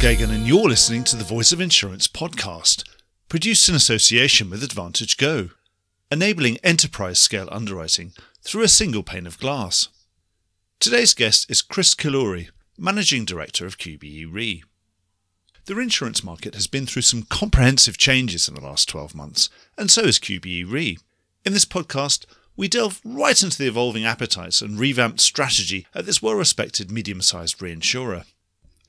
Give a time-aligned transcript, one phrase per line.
[0.00, 2.84] Geoghegan, and you're listening to the Voice of Insurance podcast,
[3.28, 5.50] produced in association with AdvantageGo,
[6.10, 9.90] enabling enterprise scale underwriting through a single pane of glass.
[10.78, 12.48] Today's guest is Chris Killourhy,
[12.78, 14.64] Managing Director of QBE Re.
[15.66, 19.90] The reinsurance market has been through some comprehensive changes in the last 12 months, and
[19.90, 20.96] so has QBE Re.
[21.44, 22.24] In this podcast,
[22.56, 27.20] we delve right into the evolving appetites and revamped strategy at this well respected medium
[27.20, 28.24] sized reinsurer.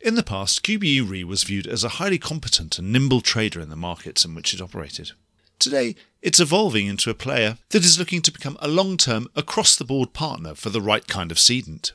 [0.03, 3.69] In the past, QBE Re was viewed as a highly competent and nimble trader in
[3.69, 5.11] the markets in which it operated.
[5.59, 9.75] Today, it's evolving into a player that is looking to become a long term, across
[9.75, 11.91] the board partner for the right kind of cedant.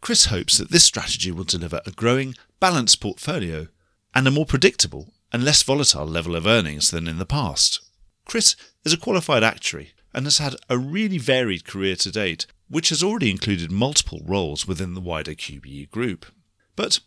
[0.00, 3.68] Chris hopes that this strategy will deliver a growing, balanced portfolio
[4.14, 7.80] and a more predictable and less volatile level of earnings than in the past.
[8.24, 12.88] Chris is a qualified actuary and has had a really varied career to date, which
[12.88, 16.24] has already included multiple roles within the wider QBE group.
[16.76, 17.00] But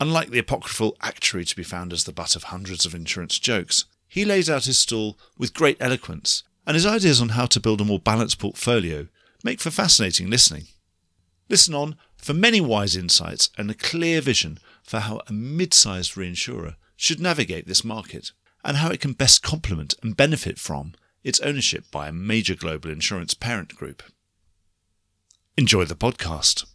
[0.00, 3.84] unlike the apocryphal actuary to be found as the butt of hundreds of insurance jokes,
[4.08, 7.80] he lays out his stall with great eloquence, and his ideas on how to build
[7.80, 9.06] a more balanced portfolio
[9.44, 10.64] make for fascinating listening.
[11.48, 16.14] Listen on for many wise insights and a clear vision for how a mid sized
[16.14, 18.32] reinsurer should navigate this market
[18.64, 20.92] and how it can best complement and benefit from
[21.24, 24.02] its ownership by a major global insurance parent group.
[25.56, 26.66] Enjoy the podcast.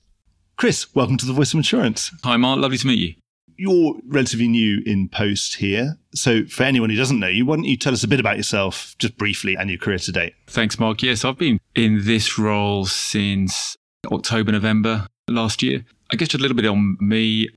[0.58, 2.12] Chris, welcome to the Voice of Insurance.
[2.24, 2.60] Hi, Mark.
[2.60, 3.16] Lovely to meet you.
[3.58, 5.98] You're relatively new in post here.
[6.14, 8.38] So, for anyone who doesn't know you, why don't you tell us a bit about
[8.38, 10.34] yourself, just briefly, and your career to date?
[10.48, 11.04] Thanks, Mark.
[11.04, 13.76] Yes, I've been in this role since
[14.10, 15.84] October, November last year.
[16.14, 17.50] I guess just a little bit on me.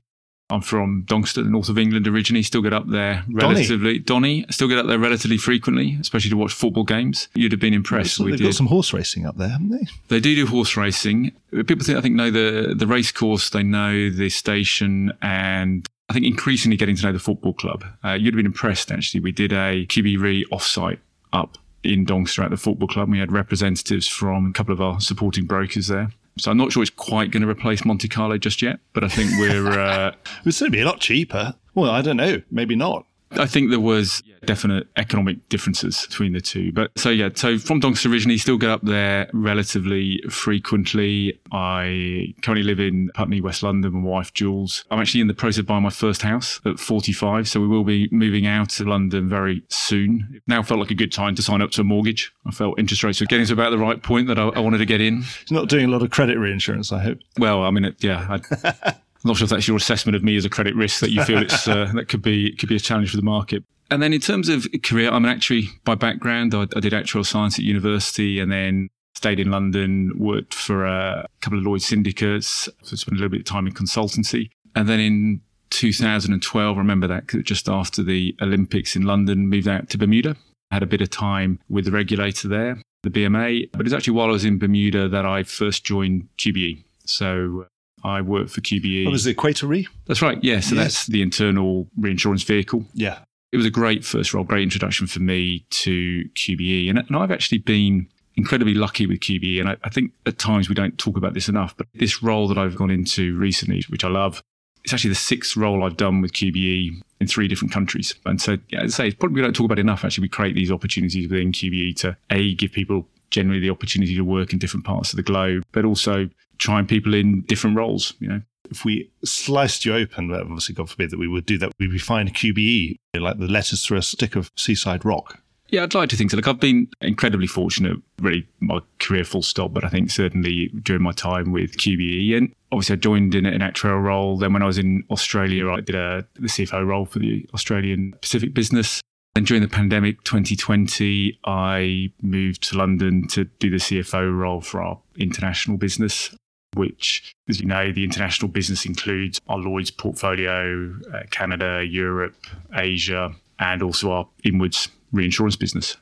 [0.51, 2.41] I'm from Doncaster, north of England originally.
[2.41, 3.99] Still get up there relatively.
[3.99, 7.27] Donny, still get up there relatively frequently, especially to watch football games.
[7.35, 8.17] You'd have been impressed.
[8.17, 8.55] They've we got did.
[8.55, 9.87] some horse racing up there, haven't they?
[10.07, 11.31] They do do horse racing.
[11.51, 13.51] People think I think know the the race course.
[13.51, 17.83] They know the station, and I think increasingly getting to know the football club.
[18.03, 19.19] Uh, you'd have been impressed actually.
[19.19, 20.99] We did a QBE Re offsite
[21.31, 23.09] up in Doncaster at the football club.
[23.09, 26.11] We had representatives from a couple of our supporting brokers there.
[26.39, 29.07] So I'm not sure it's quite going to replace Monte Carlo just yet, but I
[29.09, 29.69] think we're.
[29.79, 31.55] Uh, It would certainly be a lot cheaper.
[31.75, 32.41] Well, I don't know.
[32.49, 33.05] Maybe not.
[33.31, 36.71] I think there was definite economic differences between the two.
[36.71, 41.39] But so yeah, so from Doncaster originally, still get up there relatively frequently.
[41.51, 44.85] I currently live in Putney, West London, with my wife Jules.
[44.89, 47.83] I'm actually in the process of buying my first house at 45, so we will
[47.83, 50.27] be moving out of London very soon.
[50.33, 52.31] It now felt like a good time to sign up to a mortgage.
[52.45, 54.79] I felt interest rates were getting to about the right point that I, I wanted
[54.79, 55.23] to get in.
[55.41, 57.19] It's not doing a lot of credit reinsurance, I hope.
[57.37, 58.39] Well, I mean, it, yeah.
[58.63, 58.93] I,
[59.23, 61.23] I'm not sure if that's your assessment of me as a credit risk that you
[61.23, 63.63] feel it's uh, that could be could be a challenge for the market.
[63.91, 66.53] And then in terms of career, I'm an actuary by background.
[66.53, 71.27] I, I did actuarial science at university, and then stayed in London, worked for a
[71.41, 74.99] couple of Lloyd syndicates, so spent a little bit of time in consultancy, and then
[74.99, 75.41] in
[75.71, 80.35] 2012, I remember that just after the Olympics in London, moved out to Bermuda.
[80.71, 83.71] Had a bit of time with the regulator there, the BMA.
[83.71, 86.83] But it's actually while I was in Bermuda that I first joined QBE.
[87.05, 87.65] So
[88.03, 89.05] I worked for QBE.
[89.05, 89.87] What oh, was the Equator Re?
[90.05, 90.41] That's right.
[90.43, 90.59] Yeah.
[90.59, 90.83] So Yes.
[90.83, 92.85] that's the internal reinsurance vehicle.
[92.93, 93.19] Yeah.
[93.51, 96.89] It was a great first role, great introduction for me to QBE.
[96.89, 99.59] And, and I've actually been incredibly lucky with QBE.
[99.59, 102.47] And I, I think at times we don't talk about this enough, but this role
[102.47, 104.43] that I've gone into recently, which I love,
[104.83, 108.15] it's actually the sixth role I've done with QBE in three different countries.
[108.25, 110.05] And so, yeah, as I say, it's probably we don't talk about enough.
[110.05, 114.21] Actually, we create these opportunities within QBE to A, give people generally the opportunity to
[114.21, 118.27] work in different parts of the globe, but also trying people in different roles, you
[118.27, 118.41] know.
[118.69, 121.97] If we sliced you open, obviously, God forbid that we would do that, we'd be
[121.97, 125.39] finding QBE, like the letters through a stick of seaside rock.
[125.69, 126.37] Yeah, I'd like to think so.
[126.37, 131.03] Look, I've been incredibly fortunate, really, my career full stop, but I think certainly during
[131.03, 132.37] my time with QBE.
[132.37, 134.37] And obviously, I joined in an actuarial role.
[134.37, 138.13] Then, when I was in Australia, I did a, the CFO role for the Australian
[138.21, 139.01] Pacific business.
[139.35, 144.81] And during the pandemic 2020, I moved to London to do the CFO role for
[144.81, 146.35] our international business.
[146.75, 152.35] Which, as you know, the international business includes our Lloyd's portfolio, uh, Canada, Europe,
[152.73, 155.97] Asia, and also our inwards reinsurance business.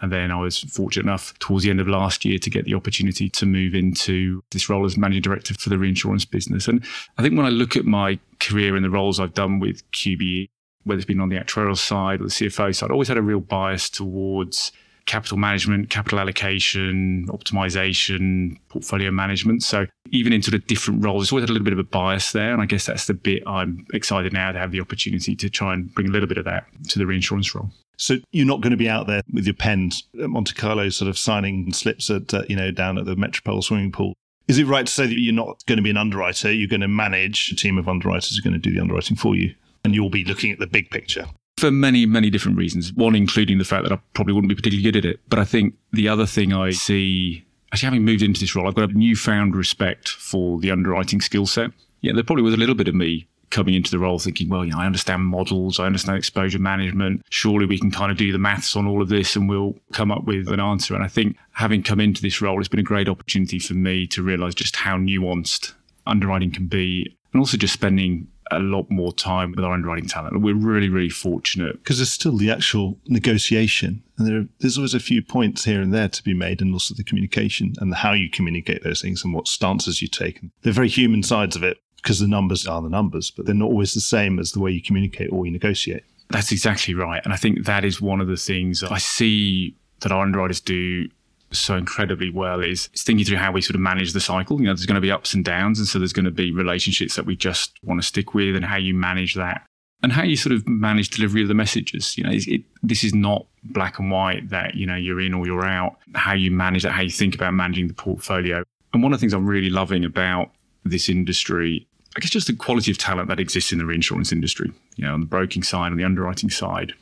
[0.00, 2.74] And then I was fortunate enough towards the end of last year to get the
[2.74, 6.66] opportunity to move into this role as managing director for the reinsurance business.
[6.66, 6.84] And
[7.18, 10.48] I think when I look at my career and the roles I've done with QBE,
[10.84, 13.22] whether it's been on the actuarial side or the CFO side, I always had a
[13.22, 14.72] real bias towards
[15.06, 19.62] capital management, capital allocation, optimization, portfolio management.
[19.62, 22.32] So even into the different roles, it's always had a little bit of a bias
[22.32, 22.52] there.
[22.52, 25.74] And I guess that's the bit I'm excited now to have the opportunity to try
[25.74, 27.70] and bring a little bit of that to the reinsurance role.
[27.98, 31.08] So you're not going to be out there with your pens at Monte Carlo, sort
[31.08, 34.14] of signing slips at uh, you know down at the Metropole swimming pool.
[34.48, 36.52] Is it right to say that you're not going to be an underwriter?
[36.52, 39.16] You're going to manage a team of underwriters who are going to do the underwriting
[39.16, 39.54] for you.
[39.84, 41.26] and you'll be looking at the big picture.
[41.62, 42.92] For many, many different reasons.
[42.94, 45.20] One, including the fact that I probably wouldn't be particularly good at it.
[45.28, 48.74] But I think the other thing I see, actually having moved into this role, I've
[48.74, 51.70] got a newfound respect for the underwriting skill set.
[52.00, 54.64] Yeah, there probably was a little bit of me coming into the role thinking, well,
[54.64, 57.24] you know, I understand models, I understand exposure management.
[57.30, 60.10] Surely we can kind of do the maths on all of this and we'll come
[60.10, 60.96] up with an answer.
[60.96, 64.08] And I think having come into this role, it's been a great opportunity for me
[64.08, 65.74] to realize just how nuanced
[66.08, 68.26] underwriting can be and also just spending
[68.56, 70.40] a lot more time with our underwriting talent.
[70.40, 71.78] We're really, really fortunate.
[71.78, 74.02] Because there's still the actual negotiation.
[74.18, 76.94] And there, there's always a few points here and there to be made, and also
[76.94, 80.40] the communication and how you communicate those things and what stances you take.
[80.62, 83.70] They're very human sides of it because the numbers are the numbers, but they're not
[83.70, 86.04] always the same as the way you communicate or you negotiate.
[86.30, 87.20] That's exactly right.
[87.24, 91.08] And I think that is one of the things I see that our underwriters do
[91.52, 94.58] so incredibly well is, thinking through how we sort of manage the cycle.
[94.58, 95.78] You know, there's going to be ups and downs.
[95.78, 98.64] And so there's going to be relationships that we just want to stick with and
[98.64, 99.66] how you manage that
[100.02, 102.16] and how you sort of manage delivery of the messages.
[102.18, 105.46] You know, it, this is not black and white that, you know, you're in or
[105.46, 105.96] you're out.
[106.14, 108.64] How you manage that, how you think about managing the portfolio.
[108.92, 110.50] And one of the things I'm really loving about
[110.84, 114.70] this industry I guess just the quality of talent that exists in the reinsurance industry,
[114.96, 116.92] you know, on the broking side, on the underwriting side,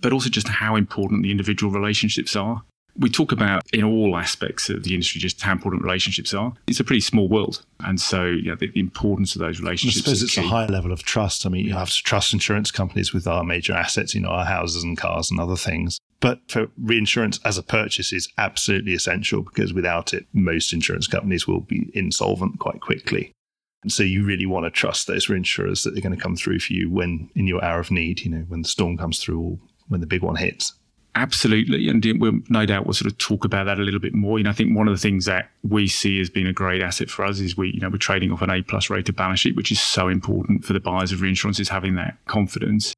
[0.00, 2.62] but also just how important the individual relationships are.
[2.96, 6.52] We talk about in all aspects of the industry just how important relationships are.
[6.68, 7.64] It's a pretty small world.
[7.80, 10.06] And so, you know, the, the importance of those relationships.
[10.06, 10.40] I suppose it's key.
[10.42, 11.44] a high level of trust.
[11.44, 14.44] I mean, you have to trust insurance companies with our major assets, you know, our
[14.44, 15.98] houses and cars and other things.
[16.20, 21.46] But for reinsurance as a purchase is absolutely essential because without it, most insurance companies
[21.46, 23.32] will be insolvent quite quickly.
[23.82, 26.60] And so you really want to trust those reinsurers that they're going to come through
[26.60, 29.38] for you when in your hour of need, you know, when the storm comes through
[29.38, 29.58] or
[29.88, 30.72] when the big one hits.
[31.16, 31.88] Absolutely.
[31.88, 34.38] And we'll, no doubt we'll sort of talk about that a little bit more.
[34.38, 36.82] You know, I think one of the things that we see as being a great
[36.82, 39.40] asset for us is we, you know, we're trading off an A plus rated balance
[39.40, 42.92] sheet, which is so important for the buyers of reinsurance is having that confidence.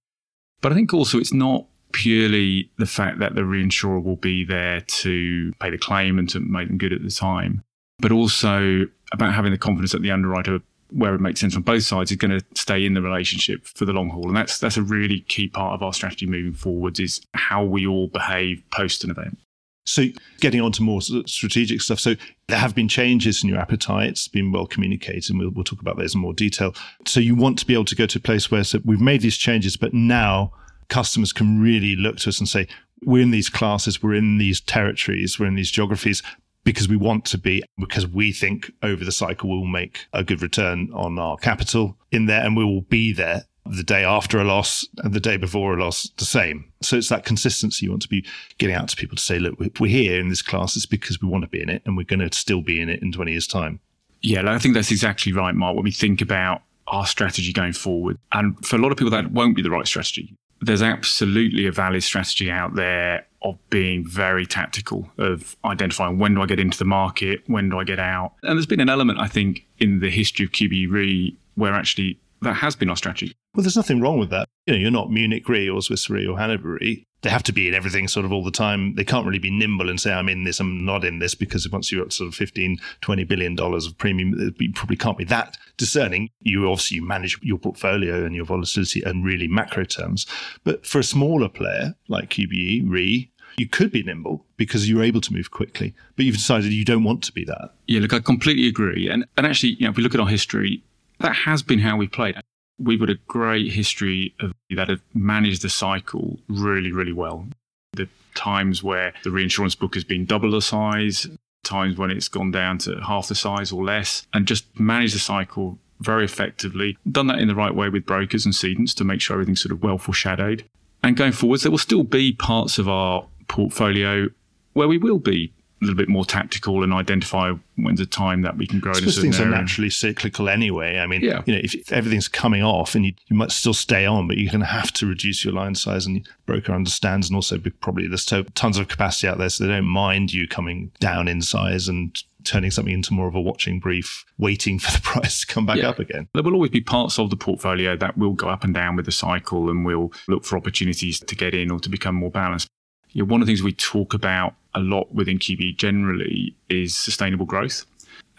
[0.63, 4.81] But I think also it's not purely the fact that the reinsurer will be there
[4.81, 7.63] to pay the claim and to make them good at the time,
[7.99, 10.61] but also about having the confidence that the underwriter
[10.91, 13.85] where it makes sense on both sides is going to stay in the relationship for
[13.85, 14.29] the long haul.
[14.29, 17.87] And that's that's a really key part of our strategy moving forwards is how we
[17.87, 19.39] all behave post an event.
[19.85, 20.07] So
[20.41, 22.01] getting on to more strategic stuff.
[22.01, 22.15] So
[22.49, 25.81] there have been changes in your appetite it's been well communicated and we'll, we'll talk
[25.81, 26.75] about those in more detail.
[27.07, 29.21] So you want to be able to go to a place where so we've made
[29.21, 30.53] these changes but now
[30.89, 32.69] customers can really look to us and say
[33.05, 36.23] we're in these classes, we're in these territories, we're in these geographies
[36.67, 40.43] because we want to be, because we think over the cycle we'll make a good
[40.43, 44.45] return on our capital in there and we will be there the day after a
[44.45, 46.65] loss and the day before a loss the same.
[46.83, 48.27] So it's that consistency you want to be
[48.59, 51.29] getting out to people to say, look, we're here in this class, it's because we
[51.29, 53.31] want to be in it and we're going to still be in it in 20
[53.31, 53.79] years' time.
[54.21, 55.77] Yeah, I think that's exactly right, Mark.
[55.77, 59.31] When we think about our strategy going forward, and for a lot of people, that
[59.31, 60.35] won't be the right strategy.
[60.61, 66.43] There's absolutely a valid strategy out there of being very tactical, of identifying when do
[66.43, 68.33] I get into the market, when do I get out.
[68.43, 72.21] And there's been an element, I think, in the history of QBE Re where actually
[72.43, 73.35] that has been our strategy.
[73.55, 74.49] Well, there's nothing wrong with that.
[74.67, 77.07] You know, you're not Munich Re or Swiss Re or Hanover Re.
[77.23, 78.95] They have to be in everything sort of all the time.
[78.95, 81.69] They can't really be nimble and say, I'm in this, I'm not in this, because
[81.71, 85.25] once you're at sort of 15, 20 billion dollars of premium, you probably can't be
[85.25, 86.29] that discerning.
[86.41, 90.27] You obviously manage your portfolio and your volatility and really macro terms.
[90.63, 95.21] But for a smaller player like QBE, Re, you could be nimble because you're able
[95.23, 97.71] to move quickly, but you've decided you don't want to be that.
[97.87, 99.09] Yeah, look, I completely agree.
[99.09, 100.83] And and actually, you know, if we look at our history,
[101.21, 102.37] that has been how we played.
[102.79, 107.47] We've got a great history of that have managed the cycle really, really well.
[107.93, 111.27] The times where the reinsurance book has been double the size,
[111.65, 115.19] times when it's gone down to half the size or less, and just manage the
[115.19, 116.99] cycle very effectively.
[117.11, 119.73] Done that in the right way with brokers and cedents to make sure everything's sort
[119.73, 120.65] of well foreshadowed.
[121.03, 124.29] And going forwards, there will still be parts of our portfolio
[124.75, 128.57] where we will be a little bit more tactical and identify when's a time that
[128.57, 128.95] we can grow.
[128.95, 129.53] Because things area.
[129.53, 130.99] are naturally cyclical anyway.
[130.99, 131.43] I mean, yeah.
[131.45, 134.39] you know, if, if everything's coming off and you, you might still stay on, but
[134.39, 138.07] you're going to have to reduce your line size, and broker understands, and also probably
[138.07, 141.89] there's tons of capacity out there, so they don't mind you coming down in size
[141.89, 145.67] and turning something into more of a watching brief, waiting for the price to come
[145.67, 145.91] back yeah.
[145.91, 146.29] up again.
[146.33, 149.05] There will always be parts of the portfolio that will go up and down with
[149.05, 152.69] the cycle, and we'll look for opportunities to get in or to become more balanced
[153.17, 156.95] you know, one of the things we talk about a lot within QBE generally is
[156.95, 157.87] sustainable growth.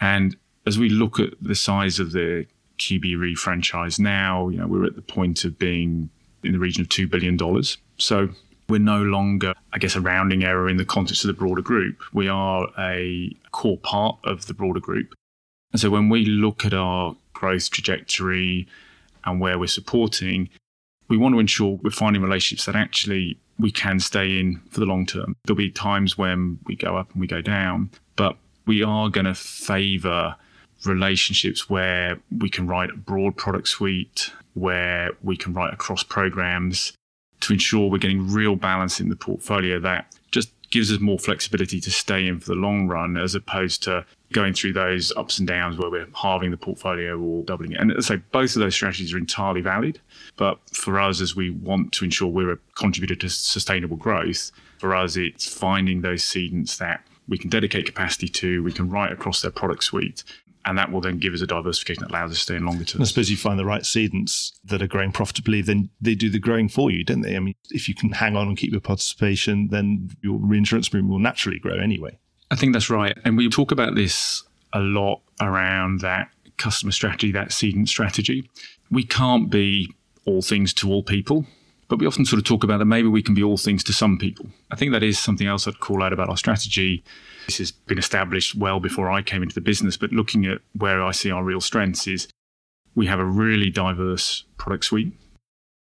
[0.00, 0.36] And
[0.68, 2.46] as we look at the size of the
[2.78, 6.10] QBE Re franchise now, you know, we're at the point of being
[6.44, 7.36] in the region of $2 billion.
[7.96, 8.28] So
[8.68, 12.00] we're no longer, I guess, a rounding error in the context of the broader group.
[12.12, 15.12] We are a core part of the broader group.
[15.72, 18.68] And so when we look at our growth trajectory
[19.24, 20.50] and where we're supporting,
[21.08, 24.86] we want to ensure we're finding relationships that actually we can stay in for the
[24.86, 25.34] long term.
[25.44, 28.36] There'll be times when we go up and we go down, but
[28.66, 30.36] we are going to favor
[30.84, 36.92] relationships where we can write a broad product suite, where we can write across programs
[37.40, 40.14] to ensure we're getting real balance in the portfolio that
[40.70, 44.52] gives us more flexibility to stay in for the long run as opposed to going
[44.52, 47.80] through those ups and downs where we're halving the portfolio or doubling it.
[47.80, 50.00] And so both of those strategies are entirely valid.
[50.36, 54.94] But for us, as we want to ensure we're a contributor to sustainable growth, for
[54.94, 59.42] us, it's finding those cedents that we can dedicate capacity to, we can write across
[59.42, 60.24] their product suite,
[60.68, 62.84] and that will then give us a diversification that allows us to stay in longer
[62.84, 63.00] term.
[63.00, 66.38] I suppose you find the right cedents that are growing profitably, then they do the
[66.38, 67.36] growing for you, don't they?
[67.36, 71.10] I mean, if you can hang on and keep your participation, then your reinsurance premium
[71.10, 72.18] will naturally grow anyway.
[72.50, 73.16] I think that's right.
[73.24, 74.44] And we talk about this
[74.74, 78.50] a lot around that customer strategy, that cedent strategy.
[78.90, 79.94] We can't be
[80.26, 81.46] all things to all people,
[81.88, 83.94] but we often sort of talk about that maybe we can be all things to
[83.94, 84.46] some people.
[84.70, 87.02] I think that is something else I'd call out about our strategy.
[87.48, 91.02] This has been established well before I came into the business, but looking at where
[91.02, 92.28] I see our real strengths is
[92.94, 95.12] we have a really diverse product suite.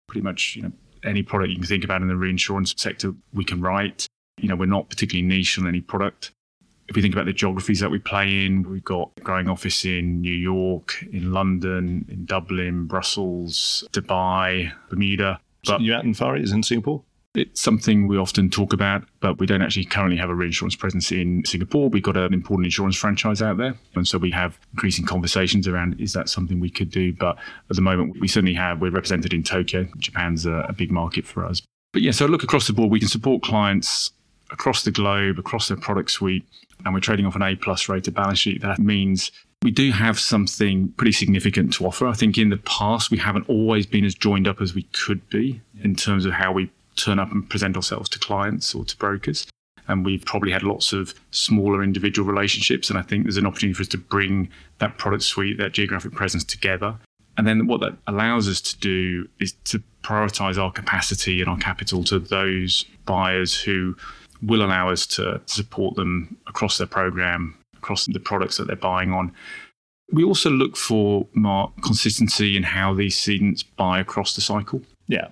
[0.07, 0.71] Pretty much, you know,
[1.03, 4.07] any product you can think about in the reinsurance sector, we can write.
[4.39, 6.31] You know, we're not particularly niche on any product
[6.87, 9.83] if we think about the geographies that we play in, we've got a growing office
[9.83, 15.39] in New York, in London, in Dublin, Brussels, Dubai, Bermuda.
[15.65, 17.03] But you out in Far East in Singapore?
[17.37, 21.11] It's something we often talk about, but we don't actually currently have a reinsurance presence
[21.11, 21.87] in Singapore.
[21.87, 23.75] We've got an important insurance franchise out there.
[23.95, 27.13] And so we have increasing conversations around is that something we could do?
[27.13, 27.37] But
[27.69, 29.87] at the moment, we certainly have, we're represented in Tokyo.
[29.99, 31.61] Japan's a, a big market for us.
[31.93, 34.11] But yeah, so look across the board, we can support clients
[34.51, 36.45] across the globe, across their product suite,
[36.85, 38.61] and we're trading off an A plus rated balance sheet.
[38.61, 42.07] That means we do have something pretty significant to offer.
[42.07, 45.27] I think in the past, we haven't always been as joined up as we could
[45.29, 48.97] be in terms of how we turn up and present ourselves to clients or to
[48.97, 49.47] brokers.
[49.87, 52.89] And we've probably had lots of smaller individual relationships.
[52.89, 54.49] And I think there's an opportunity for us to bring
[54.79, 56.97] that product suite, that geographic presence together.
[57.37, 61.57] And then what that allows us to do is to prioritize our capacity and our
[61.57, 63.95] capital to those buyers who
[64.41, 69.13] will allow us to support them across their program, across the products that they're buying
[69.13, 69.33] on.
[70.11, 74.81] We also look for more consistency in how these cedents buy across the cycle.
[75.07, 75.27] Yeah.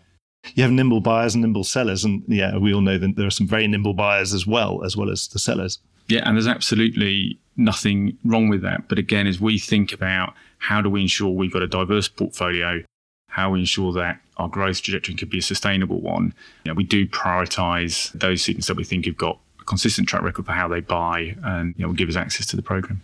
[0.54, 2.04] You have nimble buyers and nimble sellers.
[2.06, 4.96] And yeah, we all know that there are some very nimble buyers as well, as
[4.96, 5.80] well as the sellers.
[6.08, 8.88] Yeah, and there's absolutely nothing wrong with that.
[8.88, 12.84] But again, as we think about how do we ensure we've got a diverse portfolio,
[13.30, 16.34] how we ensure that our growth trajectory could be a sustainable one,
[16.64, 20.22] you know, we do prioritize those cedents that we think have got a consistent track
[20.22, 23.02] record for how they buy and you know, will give us access to the program.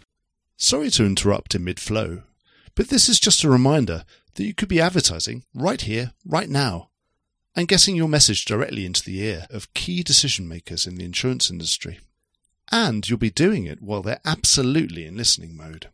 [0.57, 2.21] Sorry to interrupt in mid flow,
[2.75, 4.05] but this is just a reminder
[4.35, 6.90] that you could be advertising right here, right now,
[7.55, 11.49] and getting your message directly into the ear of key decision makers in the insurance
[11.49, 11.99] industry.
[12.71, 15.89] And you'll be doing it while they're absolutely in listening mode.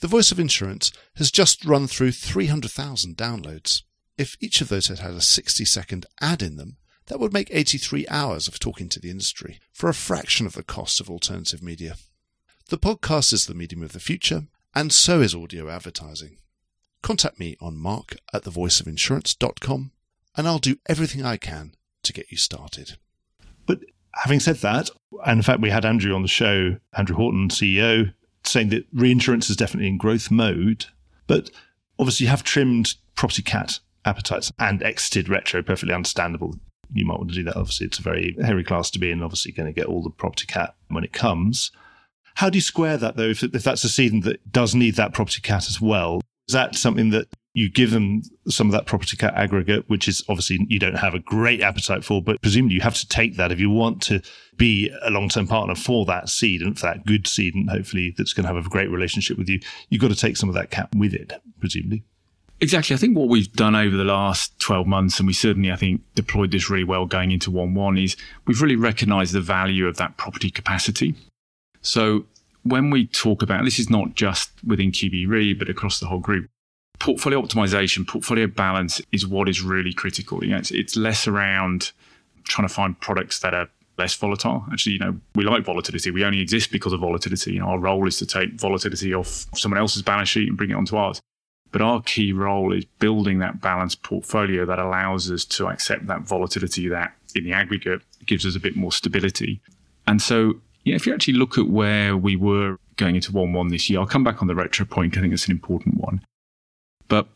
[0.00, 3.82] The Voice of Insurance has just run through 300,000 downloads.
[4.18, 7.48] If each of those had had a 60 second ad in them, that would make
[7.50, 11.62] 83 hours of talking to the industry for a fraction of the cost of alternative
[11.62, 11.96] media.
[12.68, 14.44] The podcast is the medium of the future,
[14.74, 16.38] and so is audio advertising.
[17.02, 19.90] Contact me on mark at thevoiceofinsurance.com,
[20.36, 21.74] and I'll do everything I can
[22.04, 22.96] to get you started.
[23.66, 23.80] But
[24.14, 24.90] having said that,
[25.24, 28.12] and in fact, we had Andrew on the show, Andrew Horton, CEO,
[28.44, 30.86] saying that reinsurance is definitely in growth mode,
[31.26, 31.50] but
[31.98, 36.56] obviously you have trimmed property cat appetites and exited retro, perfectly understandable.
[36.92, 37.56] You might want to do that.
[37.56, 39.22] Obviously, it's a very hairy class to be in.
[39.22, 41.70] Obviously, going to get all the property cat when it comes.
[42.34, 43.30] How do you square that though?
[43.30, 46.74] If, if that's a cedent that does need that property cat as well, is that
[46.74, 50.78] something that you give them some of that property cat aggregate, which is obviously you
[50.78, 53.68] don't have a great appetite for, but presumably you have to take that if you
[53.68, 54.22] want to
[54.56, 58.14] be a long term partner for that seed and for that good seed, and hopefully
[58.16, 59.60] that's going to have a great relationship with you.
[59.90, 62.04] You've got to take some of that cat with it, presumably.
[62.60, 62.94] Exactly.
[62.94, 66.00] I think what we've done over the last 12 months, and we certainly, I think,
[66.14, 68.16] deployed this really well going into 1 1, is
[68.46, 71.16] we've really recognized the value of that property capacity.
[71.80, 72.24] So
[72.62, 76.20] when we talk about this, is not just within QBE Re, but across the whole
[76.20, 76.46] group.
[77.02, 80.44] Portfolio optimization, portfolio balance is what is really critical.
[80.44, 81.90] You know, it's, it's less around
[82.44, 83.68] trying to find products that are
[83.98, 84.64] less volatile.
[84.72, 86.12] Actually, you know, we like volatility.
[86.12, 87.54] We only exist because of volatility.
[87.54, 90.70] You know, our role is to take volatility off someone else's balance sheet and bring
[90.70, 91.20] it onto ours.
[91.72, 96.20] But our key role is building that balanced portfolio that allows us to accept that
[96.20, 99.60] volatility that in the aggregate gives us a bit more stability.
[100.06, 103.68] And so, yeah, if you actually look at where we were going into 1 1
[103.68, 105.16] this year, I'll come back on the retro point.
[105.16, 106.24] I think it's an important one.
[107.12, 107.28] But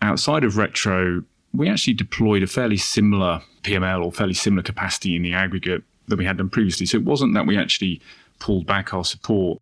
[0.00, 5.22] outside of retro, we actually deployed a fairly similar PML or fairly similar capacity in
[5.22, 6.86] the aggregate that we had done previously.
[6.86, 8.00] So it wasn't that we actually
[8.38, 9.58] pulled back our support,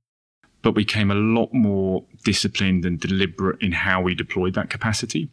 [0.61, 5.31] but we became a lot more disciplined and deliberate in how we deployed that capacity.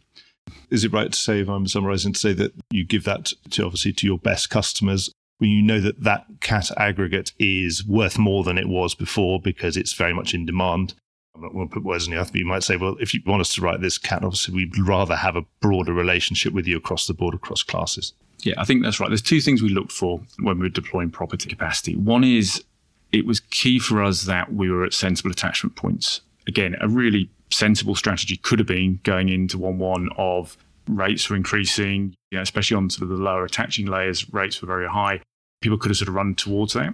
[0.69, 3.65] Is it right to say, if I'm summarizing, to say that you give that to
[3.65, 8.45] obviously to your best customers when you know that that cat aggregate is worth more
[8.45, 10.93] than it was before because it's very much in demand?
[11.35, 13.13] I'm not going to put words in your mouth, but you might say, well, if
[13.13, 16.67] you want us to write this cat, obviously we'd rather have a broader relationship with
[16.67, 18.13] you across the board, across classes.
[18.39, 19.09] Yeah, I think that's right.
[19.09, 21.95] There's two things we looked for when we were deploying property capacity.
[21.95, 22.63] One is
[23.11, 26.21] it was key for us that we were at sensible attachment points.
[26.47, 30.57] Again, a really sensible strategy could have been going into 1 1 of
[30.87, 34.67] rates were increasing, you know, especially on sort of the lower attaching layers, rates were
[34.67, 35.21] very high.
[35.61, 36.93] People could have sort of run towards that.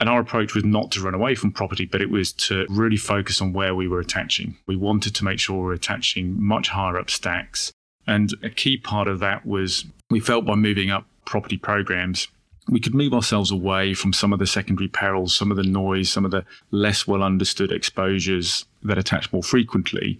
[0.00, 2.96] And our approach was not to run away from property, but it was to really
[2.96, 4.56] focus on where we were attaching.
[4.66, 7.72] We wanted to make sure we were attaching much higher up stacks.
[8.06, 12.28] And a key part of that was we felt by moving up property programs,
[12.68, 16.10] we could move ourselves away from some of the secondary perils, some of the noise,
[16.10, 20.18] some of the less well understood exposures that attach more frequently,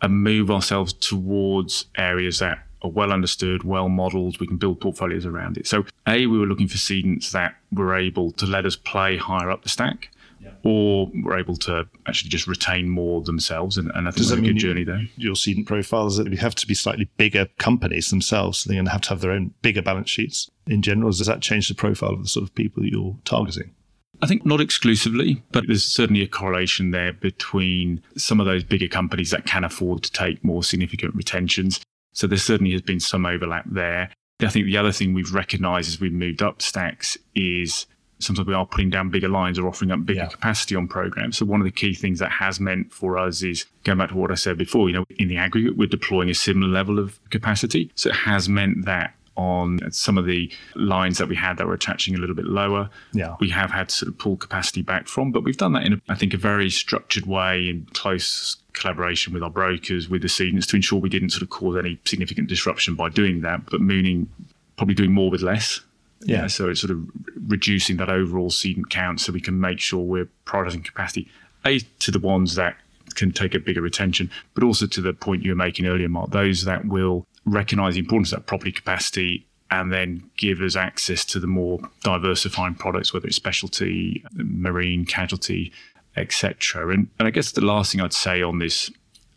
[0.00, 4.40] and move ourselves towards areas that are well understood, well modeled.
[4.40, 5.66] We can build portfolios around it.
[5.66, 9.50] So, A, we were looking for cedents that were able to let us play higher
[9.50, 10.10] up the stack.
[10.40, 10.50] Yeah.
[10.62, 14.38] Or were able to actually just retain more themselves, and, and I think Does that
[14.38, 15.02] a good journey there.
[15.16, 18.92] Your cedent profiles that have to be slightly bigger companies themselves, so they're going to
[18.92, 21.10] have to have their own bigger balance sheets in general.
[21.10, 23.74] Does that change the profile of the sort of people that you're targeting?
[24.20, 28.88] I think not exclusively, but there's certainly a correlation there between some of those bigger
[28.88, 31.80] companies that can afford to take more significant retentions
[32.12, 34.10] so there certainly has been some overlap there.
[34.40, 37.86] I think the other thing we've recognized as we've moved up stacks is
[38.20, 40.28] sometimes we are putting down bigger lines or offering up bigger yeah.
[40.28, 41.38] capacity on programs.
[41.38, 44.16] So one of the key things that has meant for us is going back to
[44.16, 47.18] what I said before, you know, in the aggregate, we're deploying a similar level of
[47.30, 47.90] capacity.
[47.94, 51.74] So it has meant that on some of the lines that we had that were
[51.74, 52.90] attaching a little bit lower.
[53.12, 53.36] Yeah.
[53.38, 55.92] We have had to sort of pull capacity back from, but we've done that in,
[55.94, 60.28] a, I think, a very structured way in close collaboration with our brokers, with the
[60.28, 63.80] cedents to ensure we didn't sort of cause any significant disruption by doing that, but
[63.80, 64.28] meaning
[64.76, 65.80] probably doing more with less.
[66.20, 66.48] Yeah.
[66.48, 67.08] so it's sort of
[67.46, 71.28] reducing that overall cedent count so we can make sure we're prioritizing capacity,
[71.64, 72.76] A, to the ones that
[73.14, 76.30] can take a bigger retention, but also to the point you were making earlier, Mark,
[76.30, 81.24] those that will recognize the importance of that property capacity and then give us access
[81.26, 85.72] to the more diversifying products, whether it's specialty, marine, casualty,
[86.18, 86.88] etc.
[86.92, 88.90] And, and I guess the last thing I'd say on this,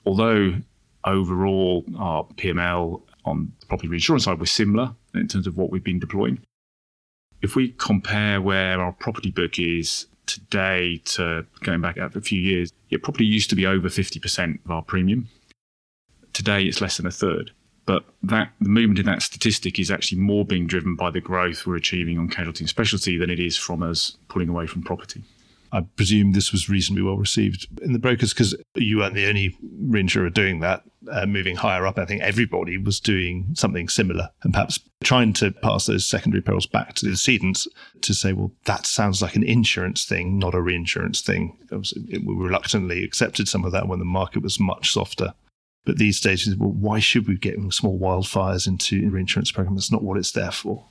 [0.06, 0.56] although
[1.06, 5.84] overall our PML on the property reinsurance side was similar in terms of what we've
[5.84, 6.39] been deploying,
[7.41, 12.72] if we compare where our property book is today to going back a few years,
[12.89, 15.28] it probably used to be over 50% of our premium.
[16.34, 17.52] Today it's less than a third.
[17.86, 21.65] But that the movement in that statistic is actually more being driven by the growth
[21.65, 25.24] we're achieving on casualty and specialty than it is from us pulling away from property.
[25.72, 29.56] I presume this was reasonably well received in the brokers because you weren't the only
[29.86, 31.98] reinsurer doing that, uh, moving higher up.
[31.98, 36.66] I think everybody was doing something similar and perhaps trying to pass those secondary perils
[36.66, 37.68] back to the decedents
[38.02, 41.58] to say, well, that sounds like an insurance thing, not a reinsurance thing.
[41.72, 45.34] We reluctantly accepted some of that when the market was much softer.
[45.86, 49.76] But these days, well, why should we get small wildfires into reinsurance program?
[49.76, 50.86] That's not what it's there for.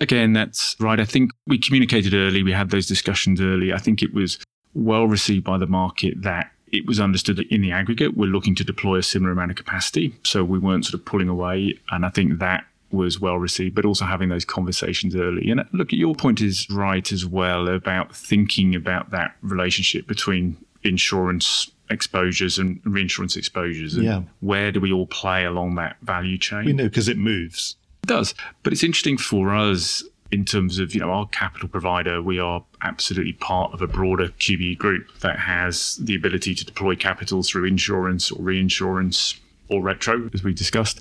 [0.00, 0.98] Again, that's right.
[0.98, 2.42] I think we communicated early.
[2.42, 3.72] We had those discussions early.
[3.72, 4.38] I think it was
[4.74, 8.54] well received by the market that it was understood that in the aggregate, we're looking
[8.56, 10.12] to deploy a similar amount of capacity.
[10.24, 11.78] So we weren't sort of pulling away.
[11.90, 15.50] And I think that was well received, but also having those conversations early.
[15.50, 20.56] And uh, look, your point is right as well about thinking about that relationship between
[20.82, 23.94] insurance exposures and reinsurance exposures.
[23.94, 24.22] And yeah.
[24.40, 26.64] Where do we all play along that value chain?
[26.64, 27.76] We know because it moves.
[28.04, 28.34] It does.
[28.62, 32.62] But it's interesting for us in terms of, you know, our capital provider, we are
[32.82, 37.64] absolutely part of a broader QBE group that has the ability to deploy capital through
[37.64, 39.40] insurance or reinsurance
[39.70, 41.00] or retro, as we discussed.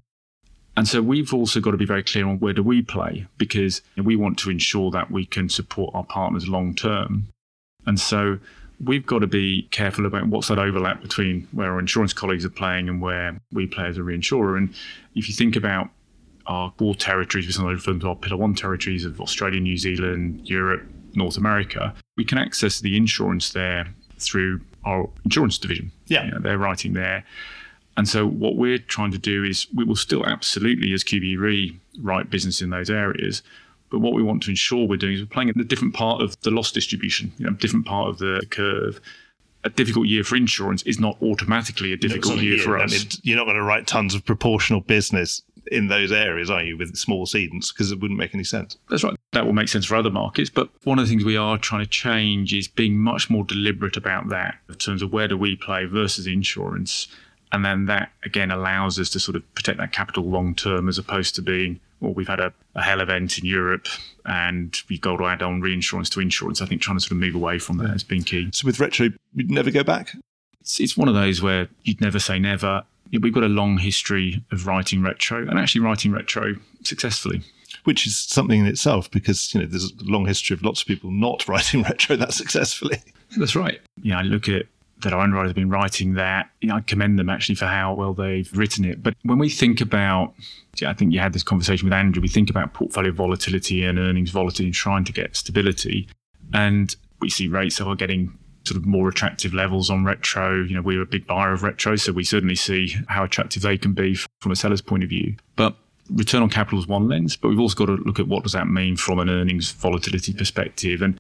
[0.78, 3.82] And so we've also got to be very clear on where do we play because
[3.98, 7.28] we want to ensure that we can support our partners long term.
[7.86, 8.39] And so
[8.82, 12.50] we've got to be careful about what's that overlap between where our insurance colleagues are
[12.50, 14.58] playing and where we play as a reinsurer.
[14.58, 14.74] And
[15.16, 15.89] if you think about
[16.48, 20.48] our core territories, we sometimes refer to our pillar one territories of Australia, New Zealand,
[20.48, 20.84] Europe,
[21.16, 25.92] North America, we can access the insurance there through our insurance division.
[26.08, 26.26] Yeah.
[26.26, 27.24] You know, they're writing there.
[27.96, 31.80] And so what we're trying to do is we will still absolutely, as QBE Re,
[32.02, 33.44] write business in those areas,
[33.92, 36.22] but what we want to ensure we're doing is we're playing at a different part
[36.22, 39.00] of the loss distribution, you know, different part of the curve.
[39.66, 42.94] A difficult year for insurance is not automatically a difficult no, year, year, for us.
[42.94, 46.63] I mean, you're not going to write tons of proportional business in those areas, are
[46.63, 47.73] you, with small cedents?
[47.73, 48.78] Because it wouldn't make any sense.
[48.89, 49.15] That's right.
[49.32, 50.49] That will make sense for other markets.
[50.49, 53.97] But one of the things we are trying to change is being much more deliberate
[53.97, 57.08] about that in terms of where do we play versus insurance.
[57.52, 60.97] And then that again allows us to sort of protect that capital long term as
[60.97, 63.88] opposed to being, well, we've had a, a hell event in Europe
[64.26, 66.62] and we've got to add on reinsurance to insurance.
[66.62, 68.49] I think trying to sort of move away from that has been key.
[68.52, 70.15] So with retro, we'd never go back?
[70.62, 72.84] It's, it's one of those where you'd never say never.
[73.21, 77.41] We've got a long history of writing retro and actually writing retro successfully
[77.84, 80.88] which is something in itself because you know there's a long history of lots of
[80.88, 82.97] people not writing retro that successfully.
[83.38, 83.80] That's right.
[84.02, 84.67] Yeah, I look at
[85.02, 86.49] that our underwriters have been writing that.
[86.62, 89.04] You know, I commend them actually for how well they've written it.
[89.04, 90.34] But when we think about,
[90.80, 92.21] yeah, I think you had this conversation with Andrew.
[92.21, 96.08] We think about portfolio volatility and earnings volatility and trying to get stability,
[96.54, 100.63] and we see rates are getting sort of more attractive levels on retro.
[100.63, 103.78] You know, we're a big buyer of retro, so we certainly see how attractive they
[103.78, 105.36] can be from a seller's point of view.
[105.56, 105.76] But
[106.10, 108.54] return on capital is one lens, but we've also got to look at what does
[108.54, 111.02] that mean from an earnings volatility perspective.
[111.02, 111.19] And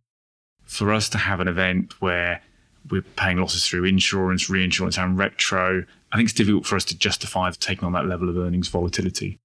[0.63, 2.41] for us to have an event where
[2.89, 6.97] we're paying losses through insurance, reinsurance, and retro, I think it's difficult for us to
[6.97, 9.39] justify taking on that level of earnings volatility.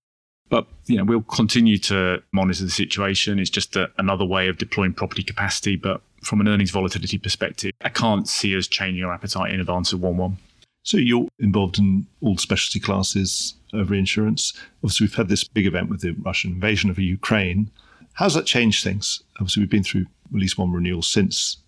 [0.49, 3.39] But you know, we'll continue to monitor the situation.
[3.39, 5.77] It's just a, another way of deploying property capacity.
[5.77, 9.93] But from an earnings volatility perspective, I can't see us changing our appetite in advance
[9.93, 10.39] of one one.
[10.83, 14.55] So you're involved in all specialty classes of reinsurance.
[14.83, 17.71] Obviously, we've had this big event with the Russian invasion of Ukraine.
[18.15, 19.23] How's that changed things?
[19.37, 21.59] Obviously, we've been through at least one renewal since.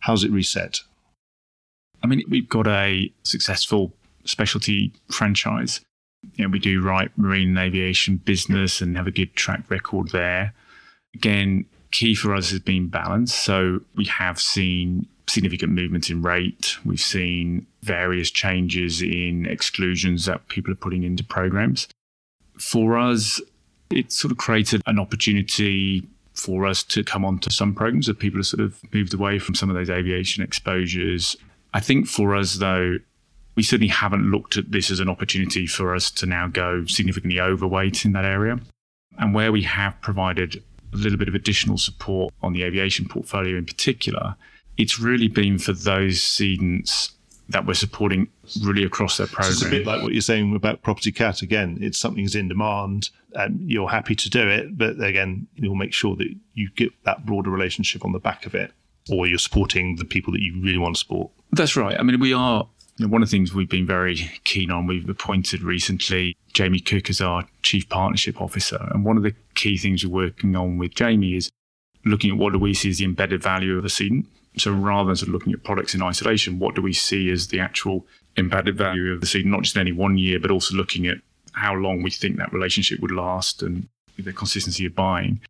[0.00, 0.80] How's it reset?
[2.02, 3.92] I mean, we've got a successful
[4.24, 5.80] specialty franchise.
[6.34, 10.10] You know, we do write marine and aviation business and have a good track record
[10.10, 10.54] there.
[11.14, 13.34] Again, key for us has been balance.
[13.34, 16.76] So we have seen significant movements in rate.
[16.84, 21.88] We've seen various changes in exclusions that people are putting into programs.
[22.58, 23.40] For us,
[23.90, 28.38] it sort of created an opportunity for us to come onto some programs that people
[28.38, 31.36] have sort of moved away from some of those aviation exposures.
[31.74, 32.98] I think for us, though,
[33.56, 37.40] we certainly haven't looked at this as an opportunity for us to now go significantly
[37.40, 38.58] overweight in that area.
[39.18, 43.56] And where we have provided a little bit of additional support on the aviation portfolio
[43.56, 44.36] in particular,
[44.76, 47.12] it's really been for those cedents
[47.50, 48.28] that we're supporting
[48.62, 49.52] really across their program.
[49.52, 51.42] it's a bit like what you're saying about property cat.
[51.42, 55.74] Again, it's something that's in demand and you're happy to do it, but again, you'll
[55.74, 58.72] make sure that you get that broader relationship on the back of it,
[59.10, 61.30] or you're supporting the people that you really want to support.
[61.52, 61.98] That's right.
[61.98, 62.68] I mean, we are.
[63.08, 67.20] One of the things we've been very keen on, we've appointed recently Jamie Cook as
[67.20, 68.88] our Chief Partnership Officer.
[68.90, 71.50] And one of the key things we're working on with Jamie is
[72.04, 74.26] looking at what do we see as the embedded value of a cedent.
[74.58, 77.48] So rather than sort of looking at products in isolation, what do we see as
[77.48, 81.06] the actual embedded value of the cedent, not just any one year, but also looking
[81.06, 81.18] at
[81.52, 85.40] how long we think that relationship would last and the consistency of buying.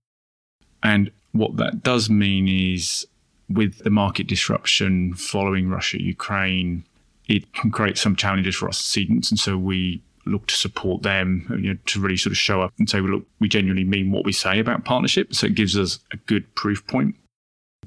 [0.82, 3.06] And what that does mean is
[3.48, 6.84] with the market disruption following Russia, Ukraine,
[7.30, 9.30] it can create some challenges for us cedents.
[9.30, 12.72] And so we look to support them you know, to really sort of show up
[12.78, 15.32] and say, look, we genuinely mean what we say about partnership.
[15.32, 17.14] So it gives us a good proof point.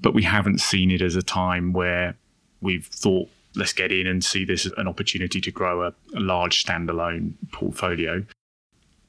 [0.01, 2.15] But we haven't seen it as a time where
[2.61, 6.19] we've thought, let's get in and see this as an opportunity to grow a, a
[6.19, 8.25] large standalone portfolio.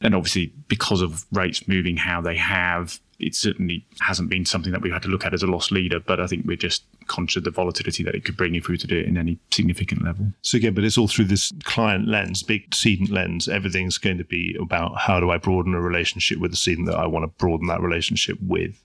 [0.01, 4.83] And obviously, because of rates moving how they have, it certainly hasn't been something that
[4.83, 7.37] we've had to look at as a loss leader, but I think we're just conscious
[7.37, 9.39] of the volatility that it could bring if we were to do it in any
[9.51, 10.33] significant level.
[10.43, 13.49] So again, but it's all through this client lens, big cedent lens.
[13.49, 16.99] Everything's going to be about how do I broaden a relationship with the cedent that
[16.99, 18.81] I want to broaden that relationship with.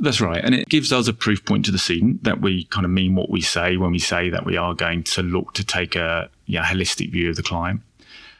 [0.00, 0.44] That's right.
[0.44, 3.16] And it gives us a proof point to the cedent that we kind of mean
[3.16, 6.30] what we say when we say that we are going to look to take a
[6.46, 7.80] yeah, holistic view of the client.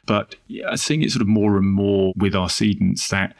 [0.07, 3.35] But yeah, seeing it sort of more and more with our cedents that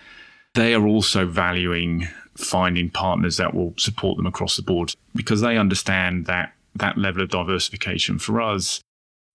[0.59, 5.57] they are also valuing finding partners that will support them across the board because they
[5.57, 8.81] understand that that level of diversification for us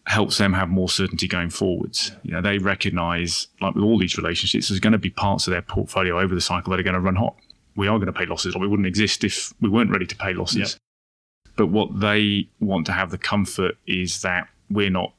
[0.06, 2.12] helps them have more certainty going forwards.
[2.24, 5.52] You know, they recognize, like with all these relationships, there's going to be parts of
[5.52, 7.36] their portfolio over the cycle that are going to run hot.
[7.76, 10.16] We are going to pay losses, or we wouldn't exist if we weren't ready to
[10.16, 10.74] pay losses.
[10.74, 11.56] Yep.
[11.56, 15.14] But what they want to have the comfort is that we're not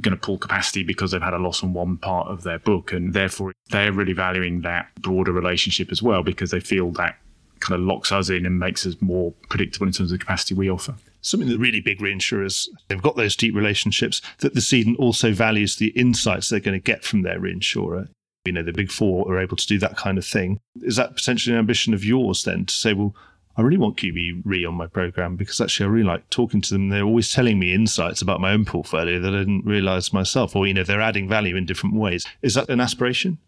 [0.00, 2.92] going to pull capacity because they've had a loss on one part of their book.
[2.92, 7.16] And therefore, they're really valuing that broader relationship as well because they feel that
[7.60, 10.54] kind of locks us in and makes us more predictable in terms of the capacity
[10.54, 10.94] we offer.
[11.20, 15.76] Something that really big reinsurers, they've got those deep relationships, that the cedent also values
[15.76, 18.08] the insights they're going to get from their reinsurer.
[18.44, 20.60] You know, the big four are able to do that kind of thing.
[20.82, 23.14] Is that potentially an ambition of yours then to say, well,
[23.58, 26.72] I really want QBE Re on my program because actually I really like talking to
[26.72, 26.90] them.
[26.90, 30.64] They're always telling me insights about my own portfolio that I didn't realize myself, or,
[30.68, 32.24] you know, they're adding value in different ways.
[32.40, 33.38] Is that an aspiration?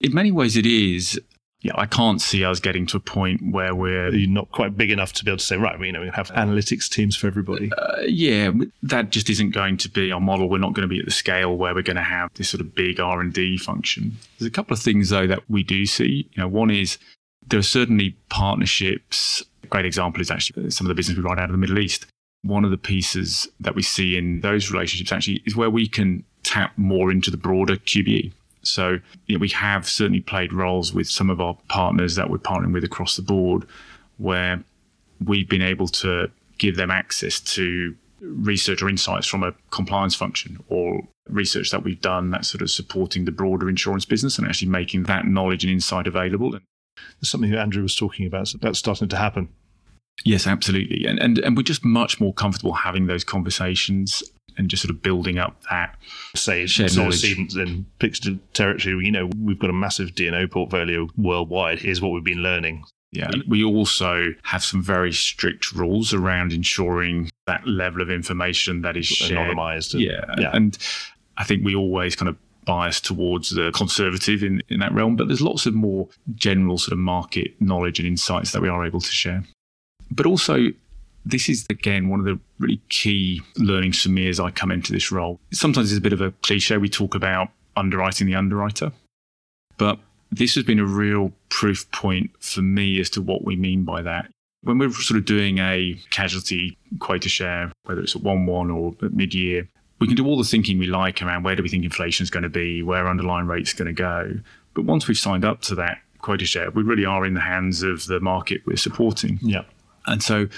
[0.00, 1.20] In many ways, it is.
[1.60, 4.90] Yeah, I can't see us getting to a point where we're You're not quite big
[4.90, 7.28] enough to be able to say, right, we, you know, we have analytics teams for
[7.28, 7.70] everybody.
[7.76, 8.50] Uh, yeah,
[8.82, 10.48] that just isn't going to be our model.
[10.48, 12.62] We're not going to be at the scale where we're going to have this sort
[12.62, 14.16] of big R and D function.
[14.38, 16.28] There's a couple of things though that we do see.
[16.32, 16.98] You know, one is
[17.50, 19.44] there are certainly partnerships.
[19.62, 21.78] A great example is actually some of the business we write out of the Middle
[21.78, 22.06] East.
[22.42, 26.24] One of the pieces that we see in those relationships actually is where we can
[26.42, 28.32] tap more into the broader QBE.
[28.62, 32.38] So you know, we have certainly played roles with some of our partners that we're
[32.38, 33.66] partnering with across the board,
[34.18, 34.62] where
[35.24, 40.58] we've been able to give them access to research or insights from a compliance function
[40.68, 44.68] or research that we've done that's sort of supporting the broader insurance business and actually
[44.68, 46.58] making that knowledge and insight available.
[47.20, 48.48] There's something that Andrew was talking about.
[48.48, 49.48] So that's starting to happen.
[50.24, 51.06] Yes, absolutely.
[51.06, 54.22] And, and and we're just much more comfortable having those conversations
[54.58, 55.96] and just sort of building up that
[56.36, 57.24] say shared knowledge.
[57.56, 59.04] In Pixel territory.
[59.04, 61.78] You know, we've got a massive D&O portfolio worldwide.
[61.78, 62.84] Here's what we've been learning.
[63.12, 63.30] Yeah.
[63.48, 69.06] We also have some very strict rules around ensuring that level of information that is
[69.06, 69.56] shared.
[69.56, 69.94] Anonymized.
[69.94, 70.24] and- Yeah.
[70.38, 70.50] yeah.
[70.52, 70.76] And
[71.36, 75.28] I think we always kind of bias towards the conservative in, in that realm, but
[75.28, 79.00] there's lots of more general sort of market knowledge and insights that we are able
[79.00, 79.44] to share.
[80.10, 80.66] But also,
[81.24, 84.92] this is again one of the really key learnings for me as I come into
[84.92, 85.40] this role.
[85.52, 86.76] Sometimes it's a bit of a cliche.
[86.76, 88.92] We talk about underwriting the underwriter,
[89.78, 89.98] but
[90.30, 94.02] this has been a real proof point for me as to what we mean by
[94.02, 94.30] that.
[94.62, 98.94] When we're sort of doing a casualty quota share, whether it's at 1 1 or
[99.00, 99.68] mid year,
[100.00, 102.30] we can do all the thinking we like around where do we think inflation is
[102.30, 104.40] going to be, where underlying rates are going to go.
[104.74, 107.82] But once we've signed up to that quota share, we really are in the hands
[107.82, 109.38] of the market we're supporting.
[109.42, 109.62] Yeah.
[110.06, 110.48] And so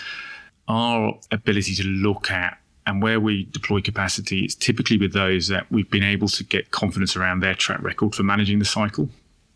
[0.68, 5.70] our ability to look at and where we deploy capacity is typically with those that
[5.70, 9.08] we've been able to get confidence around their track record for managing the cycle.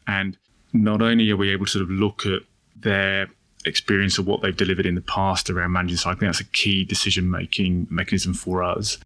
[0.06, 0.36] And
[0.72, 2.42] not only are we able to sort of look at
[2.76, 3.28] their
[3.64, 6.84] experience of what they've delivered in the past around managing the cycle, that's a key
[6.84, 8.98] decision making mechanism for us.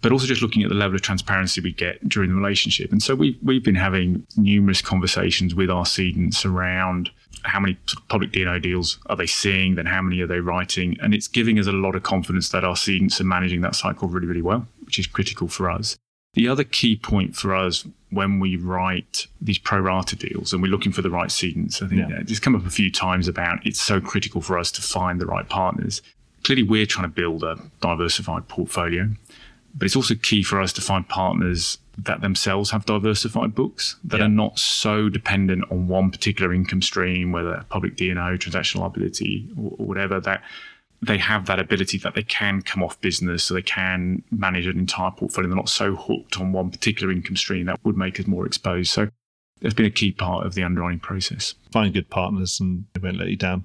[0.00, 2.92] But also just looking at the level of transparency we get during the relationship.
[2.92, 7.10] And so we've, we've been having numerous conversations with our cedents around
[7.42, 7.76] how many
[8.08, 10.96] public D&O deals are they seeing, then how many are they writing.
[11.00, 14.08] And it's giving us a lot of confidence that our cedents are managing that cycle
[14.08, 15.96] really, really well, which is critical for us.
[16.34, 20.70] The other key point for us when we write these pro rata deals and we're
[20.70, 22.08] looking for the right cedents, I think Yeah.
[22.08, 22.20] yeah.
[22.20, 25.26] it's come up a few times about it's so critical for us to find the
[25.26, 26.02] right partners.
[26.44, 29.10] Clearly, we're trying to build a diversified portfolio,
[29.74, 34.18] but it's also key for us to find partners that themselves have diversified books that
[34.20, 34.26] Yeah.
[34.26, 39.74] are not so dependent on one particular income stream, whether public D&O, transactional liability, or,
[39.78, 40.42] or whatever, that
[41.02, 44.78] they have that ability that they can come off business so they can manage an
[44.78, 45.48] entire portfolio.
[45.48, 48.90] They're not so hooked on one particular income stream that would make us more exposed.
[48.92, 49.08] So
[49.60, 51.54] that's been a key part of the underwriting process.
[51.72, 53.64] Find good partners and they won't let you down.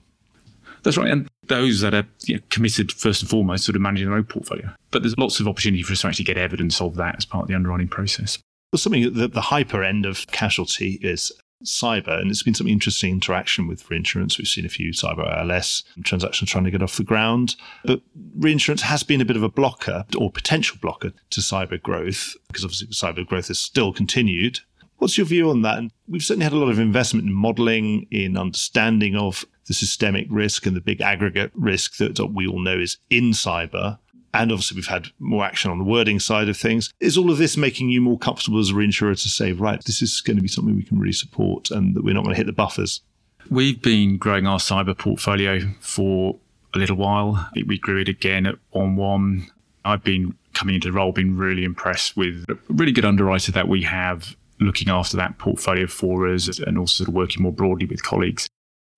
[0.84, 1.10] That's right.
[1.10, 4.26] And those that are you know, committed first and foremost sort of managing their own
[4.26, 4.69] portfolio.
[4.91, 7.43] But there's lots of opportunity for us to actually get evidence of that as part
[7.43, 8.38] of the underwriting process.
[8.72, 11.32] Well, something at the, hyper end of casualty is
[11.63, 14.38] cyber, and it's been some interesting interaction with reinsurance.
[14.38, 18.02] We've seen a few cyber ILS transactions trying to get off the ground, but
[18.36, 22.63] reinsurance has been a bit of a blocker or potential blocker to cyber growth because
[22.63, 24.60] obviously cyber growth has still continued.
[24.98, 25.78] What's your view on that?
[25.78, 30.28] And we've certainly had a lot of investment in modelling, in understanding of the systemic
[30.30, 33.99] risk and the big aggregate risk that we all know is in cyber.
[34.36, 36.91] And obviously, we've had more action on the wording side of things.
[36.99, 40.02] Is all of this making you more comfortable as a reinsurer to say, right, this
[40.02, 42.38] is going to be something we can really support and that we're not going to
[42.38, 43.02] hit the buffers?
[43.49, 46.39] We've been growing our cyber portfolio for
[46.73, 47.47] a little while.
[47.67, 49.47] We grew it again at 1 1.
[49.86, 53.67] I've been coming into the role, been really impressed with a really good underwriter that
[53.67, 57.86] we have looking after that portfolio for us and also sort of working more broadly
[57.86, 58.47] with colleagues.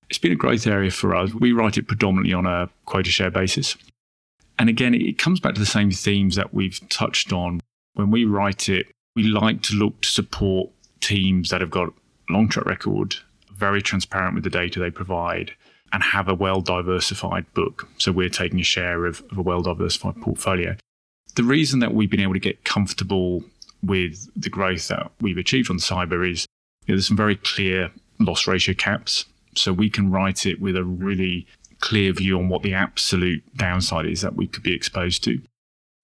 [0.09, 1.33] It's been a growth area for us.
[1.33, 3.75] We write it predominantly on a quota share basis.
[4.57, 7.59] And again, it comes back to the same themes that we've touched on.
[7.93, 10.69] When we write it, we like to look to support
[11.01, 13.15] teams that have got a long track record,
[13.53, 15.53] very transparent with the data they provide,
[15.91, 17.87] and have a well diversified book.
[17.97, 20.75] So we're taking a share of, of a well diversified portfolio.
[21.35, 23.43] The reason that we've been able to get comfortable
[23.83, 26.45] with the growth that we've achieved on cyber is
[26.85, 29.25] you know, there's some very clear loss ratio caps.
[29.57, 31.47] So we can write it with a really
[31.79, 35.41] clear view on what the absolute downside is that we could be exposed to.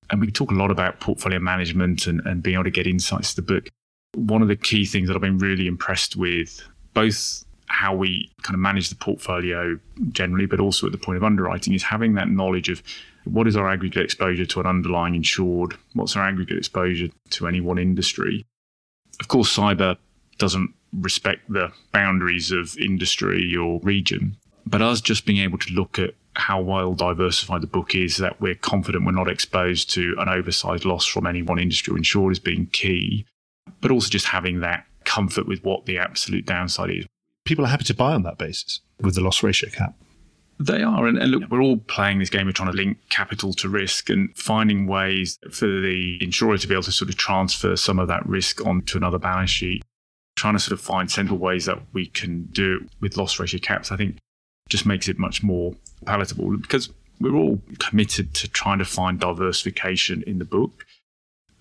[0.10, 3.34] And we talk a lot about portfolio management and, and being able to get insights
[3.34, 3.70] to the book.
[4.16, 6.62] One of the key things that I've been really impressed with,
[6.94, 11.24] both how we kind of manage the portfolio generally, but also at the point of
[11.24, 12.84] underwriting, is having that knowledge of
[13.24, 17.62] what is our aggregate exposure to an underlying insured, what's our aggregate exposure to any
[17.62, 18.46] one industry.
[19.22, 19.98] Of course, cyber
[20.38, 24.38] doesn't respect the boundaries of industry or region.
[24.66, 28.40] But us just being able to look at how well diversified the book is, that
[28.40, 32.32] we're confident we're not exposed to an oversized loss from any one industry or insured
[32.32, 33.26] is being key.
[33.82, 37.06] But also just having that comfort with what the absolute downside is.
[37.44, 39.96] People are happy to buy on that basis with the loss ratio cap.
[40.60, 41.08] They are.
[41.08, 44.12] And, and, look, we're all playing this game of trying to link capital to risk
[44.12, 48.08] and finding ways for the insurer to be able to sort of transfer some of
[48.10, 49.84] that risk onto another balance sheet.
[50.42, 53.60] Trying to sort of find central ways that we can do it with loss ratio
[53.60, 54.18] caps, I think
[54.70, 60.24] just makes it much more palatable because we're all committed to trying to find diversification
[60.26, 60.88] in the book.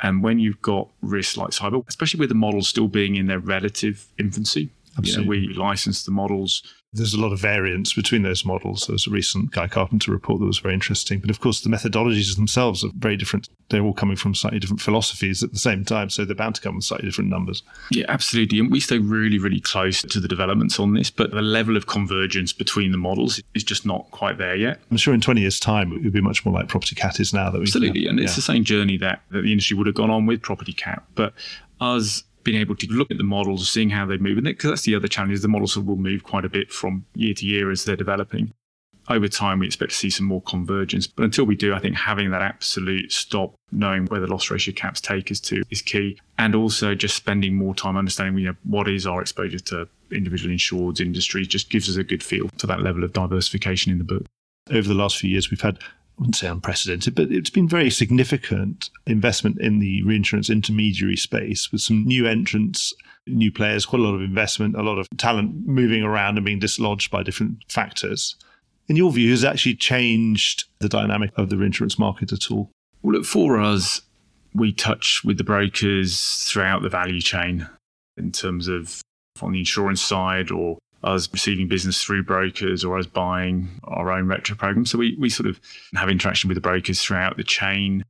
[0.02, 3.38] And when you've got risks like cyber, especially with the models still being in their
[3.38, 5.38] relative infancy, Absolutely.
[5.38, 8.86] You know, we license the models there's a lot of variance between those models.
[8.86, 11.20] There was a recent Guy Carpenter report that was very interesting.
[11.20, 13.48] But of course, the methodologies themselves are very different.
[13.68, 16.10] They're all coming from slightly different philosophies at the same time.
[16.10, 17.62] So they're bound to come with slightly different numbers.
[17.92, 18.58] Yeah, absolutely.
[18.58, 21.10] And we stay really, really close to the developments on this.
[21.10, 24.80] But the level of convergence between the models is just not quite there yet.
[24.90, 27.32] I'm sure in 20 years' time, it would be much more like property cat is
[27.32, 27.50] now.
[27.50, 28.08] That we absolutely.
[28.08, 28.24] And yeah.
[28.24, 31.04] it's the same journey that, that the industry would have gone on with property cat.
[31.14, 31.34] But
[31.80, 34.82] us being able to look at the models, seeing how they move, and because that's
[34.82, 37.70] the other challenge is the models will move quite a bit from year to year
[37.70, 38.52] as they're developing.
[39.08, 41.96] Over time, we expect to see some more convergence, but until we do, I think
[41.96, 46.18] having that absolute stop, knowing where the loss ratio caps take us to, is key,
[46.38, 50.52] and also just spending more time understanding, you know, what is our exposure to individual
[50.52, 54.04] insured industries, just gives us a good feel for that level of diversification in the
[54.04, 54.24] book.
[54.70, 55.80] Over the last few years, we've had
[56.20, 61.80] wouldn't say unprecedented, but it's been very significant investment in the reinsurance intermediary space with
[61.80, 62.92] some new entrants,
[63.26, 66.58] new players, quite a lot of investment, a lot of talent moving around and being
[66.58, 68.36] dislodged by different factors.
[68.86, 72.70] In your view, has actually changed the dynamic of the reinsurance market at all?
[73.00, 74.02] Well, look, for us,
[74.54, 77.66] we touch with the brokers throughout the value chain
[78.18, 79.00] in terms of
[79.40, 84.26] on the insurance side or us receiving business through brokers or us buying our own
[84.26, 84.84] retro program.
[84.86, 85.60] So we, we sort of
[85.94, 88.04] have interaction with the brokers throughout the chain.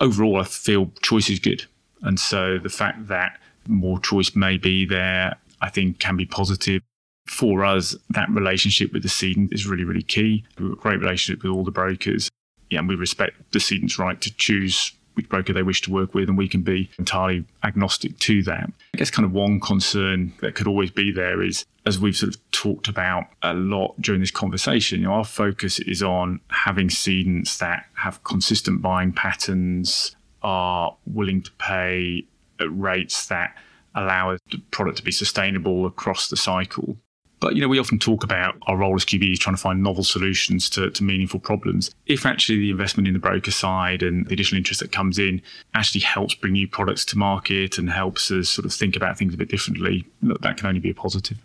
[0.00, 1.64] Overall, I feel choice is good.
[2.02, 6.82] And so the fact that more choice may be there, I think can be positive.
[7.26, 10.44] For us, that relationship with the cedent is really, really key.
[10.58, 12.28] We've got a great relationship with all the brokers.
[12.68, 16.14] Yeah, and we respect the cedent's right to choose which broker they wish to work
[16.14, 18.70] with, and we can be entirely agnostic to that.
[18.94, 22.34] I guess kind of one concern that could always be there is, as we've sort
[22.34, 26.88] of talked about a lot during this conversation, you know, our focus is on having
[26.88, 32.24] cedents that have consistent buying patterns, are willing to pay
[32.60, 33.56] at rates that
[33.94, 36.96] allow the product to be sustainable across the cycle.
[37.44, 40.02] But you know, we often talk about our role as QBEs trying to find novel
[40.02, 41.94] solutions to, to meaningful problems.
[42.06, 45.42] If actually the investment in the broker side and the additional interest that comes in
[45.74, 49.34] actually helps bring new products to market and helps us sort of think about things
[49.34, 51.36] a bit differently, that can only be a positive.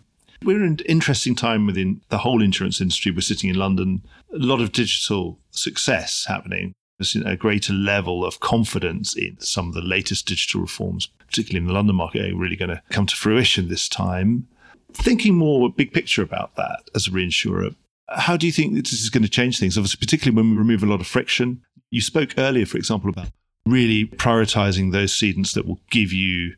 [0.42, 3.12] We're in an interesting time within the whole insurance industry.
[3.12, 4.00] We're sitting in London,
[4.32, 6.72] a lot of digital success happening.
[6.98, 11.66] There's a greater level of confidence in some of the latest digital reforms, particularly in
[11.66, 14.48] the London market, are really going to come to fruition this time
[14.94, 17.74] thinking more big picture about that as a reinsurer,
[18.08, 19.78] how do you think this is going to change things?
[19.78, 21.62] Obviously, particularly when we remove a lot of friction.
[21.90, 23.28] You spoke earlier, for example, about
[23.66, 26.54] really prioritizing those cedents that will give you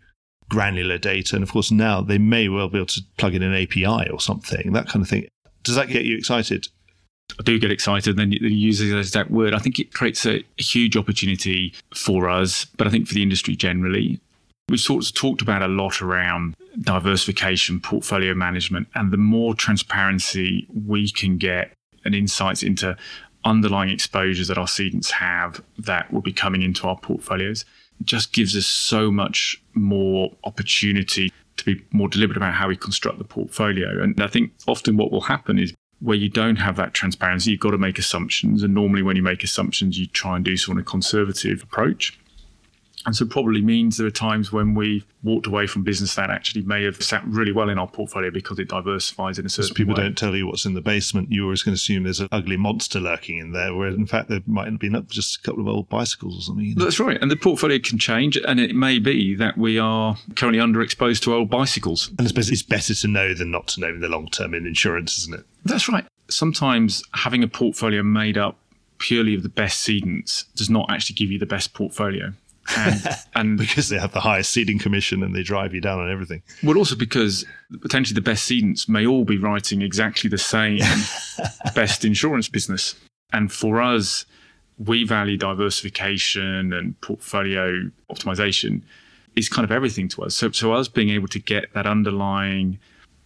[0.49, 1.37] granular data.
[1.37, 4.21] And of course, now they may well be able to plug in an API or
[4.21, 5.27] something, that kind of thing.
[5.62, 6.68] Does that get you excited?
[7.38, 8.16] I do get excited.
[8.16, 9.55] Then use that exact word.
[9.55, 13.23] I think it creates a, a huge opportunity for us, but I think for the
[13.23, 14.21] industry generally.
[14.68, 20.67] We've sort of talked about a lot around diversification, portfolio management, and the more transparency
[20.87, 21.73] we can get
[22.05, 22.97] and insights into
[23.45, 27.65] underlying exposures that our cedents have that will be coming into our portfolios
[28.05, 33.19] just gives us so much more opportunity to be more deliberate about how we construct
[33.19, 34.03] the portfolio.
[34.03, 37.61] And I think often what will happen is where you don't have that transparency, you've
[37.61, 38.63] got to make assumptions.
[38.63, 42.19] And normally, when you make assumptions, you try and do so on a conservative approach.
[43.05, 46.63] And so probably means there are times when we walked away from business that actually
[46.63, 49.94] may have sat really well in our portfolio because it diversifies in a certain people
[49.94, 50.03] way.
[50.03, 51.29] don't tell you what's in the basement.
[51.31, 54.29] You're always going to assume there's an ugly monster lurking in there, where in fact
[54.29, 56.65] there might have been just a couple of old bicycles or something.
[56.65, 56.85] You know?
[56.85, 57.21] That's right.
[57.21, 61.35] And the portfolio can change, and it may be that we are currently underexposed to
[61.35, 62.09] old bicycles.
[62.19, 64.55] And I suppose it's better to know than not to know in the long term
[64.55, 65.44] in insurance, isn't it?
[65.65, 66.05] That's right.
[66.29, 68.59] Sometimes having a portfolio made up
[68.98, 72.33] purely of the best cedents does not actually give you the best portfolio
[72.77, 73.02] and,
[73.35, 76.42] and because they have the highest ceding commission and they drive you down on everything.
[76.62, 77.44] Well, also because
[77.81, 80.81] potentially the best cedents may all be writing exactly the same
[81.75, 82.94] best insurance business.
[83.33, 84.27] And for us,
[84.79, 88.83] we value diversification and portfolio optimization
[89.37, 90.35] is kind of everything to us.
[90.35, 92.79] So, so us being able to get that underlying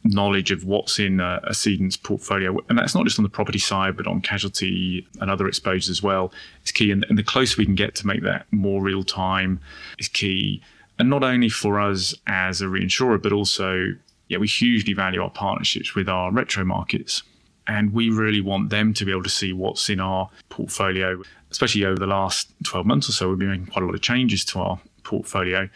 [0.09, 3.59] knowledge of what's in a, a cedent's portfolio, and that's not just on the property
[3.59, 6.33] side, but on casualty and other exposures as well,
[6.65, 6.91] is key.
[6.91, 9.61] And, and the closer we can get to make that more real time
[9.99, 10.63] is key.
[10.99, 13.95] And not only for us as a reinsurer, but also,
[14.29, 17.23] yeah, we hugely value our partnerships with our retro markets.
[17.69, 21.85] And we really want them to be able to see what's in our portfolio, especially
[21.85, 23.29] over the last 12 months or so.
[23.29, 25.69] We've been making quite a lot of changes to our portfolio.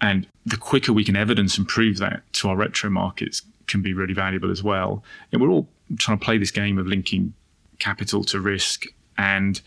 [0.00, 3.92] And the quicker we can evidence and prove that to our retro markets can be
[3.92, 5.02] really valuable as well.
[5.32, 7.34] And we're all trying to play this game of linking
[7.78, 8.86] capital to risk.
[9.18, 9.60] And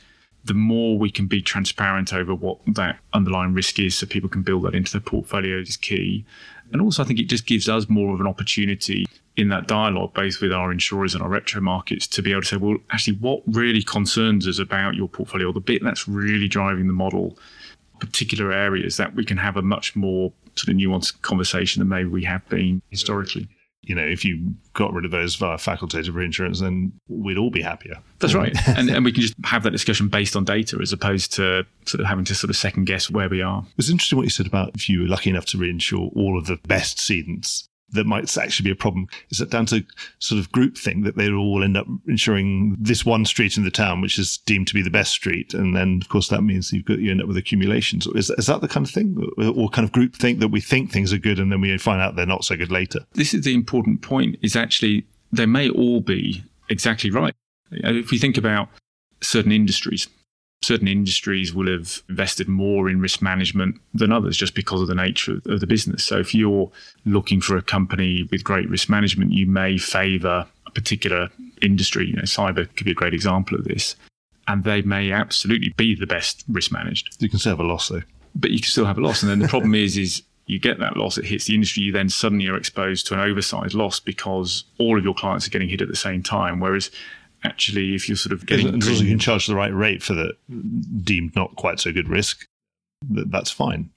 [0.44, 4.42] the more we can be transparent over what that underlying risk is so people can
[4.42, 6.26] build that into their portfolio is key.
[6.72, 10.14] And also, I think it just gives us more of an opportunity in that dialogue,
[10.14, 13.18] both with our insurers and our retro markets, to be able to say, well, actually,
[13.18, 17.38] what really concerns us about your portfolio, the bit that's really driving the model,
[18.00, 22.10] particular areas that we can have a much more sort of nuanced conversation than maybe
[22.10, 23.48] we have been historically
[23.90, 27.64] you know, if you got rid of those via facultative reinsurance, then we'd all be
[27.64, 27.96] happier.
[28.20, 28.56] That's right.
[28.68, 32.00] and, and we can just have that discussion based on data as opposed to sort
[32.00, 33.66] of having to sort of second guess where we are.
[33.68, 36.38] It was interesting what you said about if you were lucky enough to reinsure all
[36.38, 39.08] of the best cedents that might actually be a problem.
[39.30, 39.84] Is that down to
[40.20, 43.72] sort of group thing that they all end up insuring this one street in the
[43.72, 46.72] town, which is deemed to be the best street, and then of course that means
[46.72, 48.08] you've got you end up with accumulations.
[48.08, 50.92] Is is that the kind of thing, or kind of group think that we think
[50.92, 53.00] things are good and then we find out they're not so good later?
[53.14, 54.38] This is the important point.
[54.42, 57.34] Is actually they may all be exactly right.
[57.72, 58.70] If we think about
[59.22, 60.08] certain industries,
[60.70, 64.94] certain industries will have invested more in risk management than others just because of the
[64.94, 66.04] nature of the business.
[66.04, 66.70] So if you're
[67.06, 71.30] looking for a company with great risk management, you may favor a particular
[71.64, 72.06] industry.
[72.06, 73.96] You know, cyber could be a great example of this.
[74.48, 77.20] And they may absolutely be the best risk managed.
[77.20, 78.04] You can still have a loss though.
[78.36, 79.24] But you can still have a loss.
[79.24, 81.92] And then the problem is is you get that loss, it hits the industry, you
[81.92, 85.70] then suddenly are exposed to an oversized loss because all of your clients are getting
[85.70, 86.60] hit at the same time.
[86.60, 86.92] Whereas
[87.44, 88.68] actually, if you're sort of getting.
[88.68, 90.34] As long as you can charge the right rate for the
[91.04, 92.46] deemed not quite so good risk,
[93.02, 93.90] that's fine.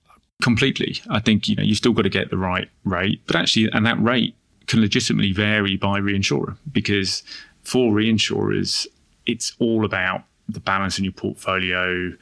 [0.42, 1.00] Completely.
[1.08, 3.86] I think you know you've still got to get the right rate, but actually, and
[3.86, 4.34] that rate
[4.66, 7.22] can legitimately vary by reinsurer because
[7.62, 8.86] for reinsurers,
[9.26, 12.12] it's all about the balance in your portfolio,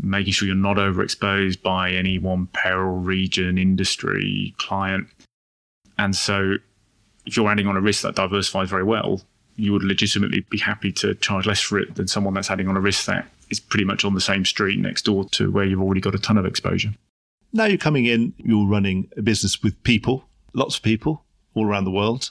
[0.00, 5.08] making sure you're not overexposed by any one peril, region, industry, client.
[5.98, 6.54] And so,
[7.24, 9.22] if you're adding on a risk that diversifies very well,
[9.56, 12.76] you would legitimately be happy to charge less for it than someone that's adding on
[12.76, 15.80] a risk that is pretty much on the same street next door to where you've
[15.80, 16.92] already got a ton of exposure.
[17.52, 21.84] Now you're coming in, you're running a business with people, lots of people all around
[21.84, 22.30] the world.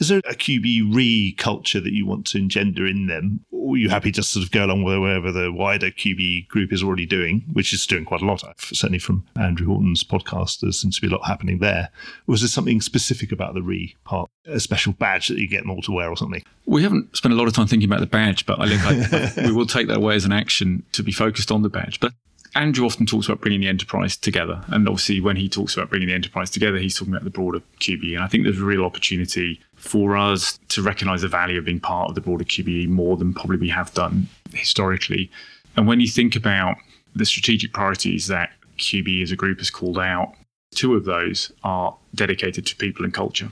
[0.00, 3.44] Is there a QBE re culture that you want to engender in them?
[3.52, 6.72] Or are you happy to sort of go along with wherever the wider QBE group
[6.72, 10.72] is already doing, which is doing quite a lot, certainly from Andrew Horton's podcast, there
[10.72, 11.90] seems to be a lot happening there.
[12.26, 15.70] Was there something specific about the re part, a special badge that you get them
[15.70, 16.42] all to wear or something?
[16.66, 19.42] We haven't spent a lot of time thinking about the badge, but I think I,
[19.46, 22.00] we will take that away as an action to be focused on the badge.
[22.00, 22.12] But
[22.54, 24.62] Andrew often talks about bringing the enterprise together.
[24.68, 27.60] And obviously, when he talks about bringing the enterprise together, he's talking about the broader
[27.80, 28.14] QBE.
[28.14, 31.78] And I think there's a real opportunity for us to recognize the value of being
[31.78, 35.30] part of the broader QBE more than probably we have done historically.
[35.76, 36.76] And when you think about
[37.14, 40.34] the strategic priorities that QBE as a group has called out,
[40.74, 43.50] two of those are dedicated to people and culture.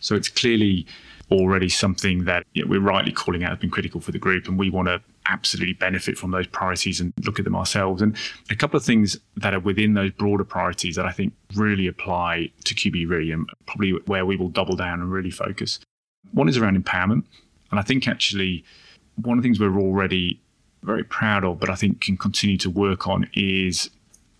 [0.00, 0.86] So it's clearly
[1.30, 4.48] already something that you know, we're rightly calling out has been critical for the group,
[4.48, 8.02] and we want to absolutely benefit from those priorities and look at them ourselves.
[8.02, 8.16] And
[8.50, 12.50] a couple of things that are within those broader priorities that I think really apply
[12.64, 15.78] to QBE Re and probably where we will double down and really focus.
[16.32, 17.24] One is around empowerment.
[17.70, 18.64] And I think actually
[19.16, 20.40] one of the things we're already
[20.82, 23.90] very proud of, but I think can continue to work on is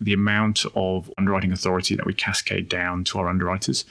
[0.00, 3.84] the amount of underwriting authority that we cascade down to our underwriters.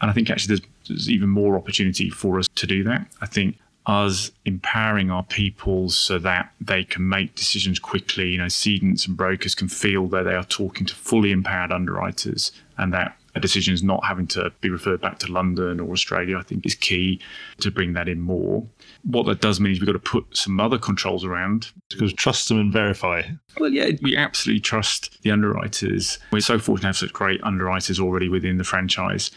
[0.00, 3.06] And I think actually there's, there's even more opportunity for us to do that.
[3.22, 8.30] I think us empowering our people so that they can make decisions quickly.
[8.30, 12.52] You know, cedents and brokers can feel that they are talking to fully empowered underwriters
[12.78, 16.38] and that a decision is not having to be referred back to London or Australia,
[16.38, 17.20] I think is key
[17.60, 18.64] to bring that in more.
[19.02, 21.72] What that does mean is we've got to put some other controls around.
[21.90, 23.22] Because trust them and verify.
[23.58, 26.18] Well, yeah, we absolutely trust the underwriters.
[26.30, 29.30] We're so fortunate to have such great underwriters already within the franchise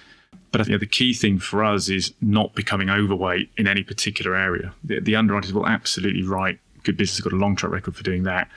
[0.52, 4.74] but think the key thing for us is not becoming overweight in any particular area.
[4.84, 8.24] The, the underwriters will absolutely write good business, got a long track record for doing
[8.24, 8.50] that,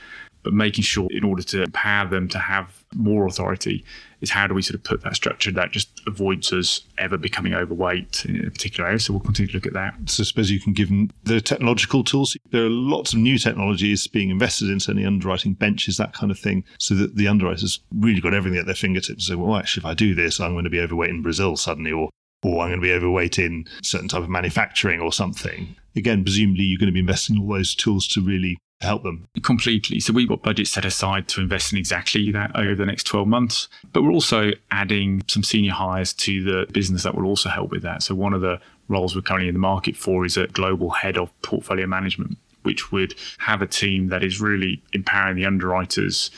[0.43, 3.85] but making sure in order to empower them to have more authority
[4.21, 7.55] is how do we sort of put that structure that just avoids us ever becoming
[7.55, 8.99] overweight in a particular area.
[8.99, 9.95] So we'll continue to look at that.
[10.07, 12.37] So I suppose you can give them the technological tools.
[12.51, 16.39] There are lots of new technologies being invested in, certainly underwriting benches, that kind of
[16.39, 19.27] thing, so that the underwriters really got everything at their fingertips.
[19.27, 21.93] So, well, actually, if I do this, I'm going to be overweight in Brazil suddenly,
[21.93, 22.11] or
[22.43, 25.77] or I'm going to be overweight in certain type of manufacturing or something.
[25.95, 29.29] Again, presumably you're going to be investing in all those tools to really help them?
[29.43, 30.01] Completely.
[30.01, 33.29] So we've got budgets set aside to invest in exactly that over the next 12
[33.29, 33.69] months.
[33.93, 37.83] But we're also adding some senior hires to the business that will also help with
[37.83, 38.03] that.
[38.03, 41.17] So one of the roles we're currently in the market for is a global head
[41.17, 46.31] of portfolio management, which would have a team that is really empowering the underwriters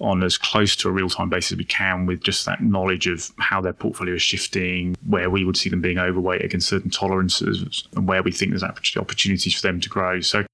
[0.00, 3.08] on as close to a real time basis as we can with just that knowledge
[3.08, 6.88] of how their portfolio is shifting, where we would see them being overweight against certain
[6.88, 10.20] tolerances, and where we think there's opportunities for them to grow.
[10.20, 10.44] So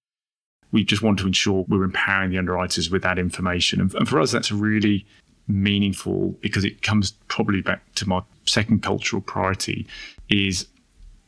[0.75, 3.81] we just want to ensure we're empowering the underwriters with that information.
[3.81, 5.07] And, and for us, that's really
[5.47, 9.87] meaningful because it comes probably back to my second cultural priority
[10.29, 10.67] is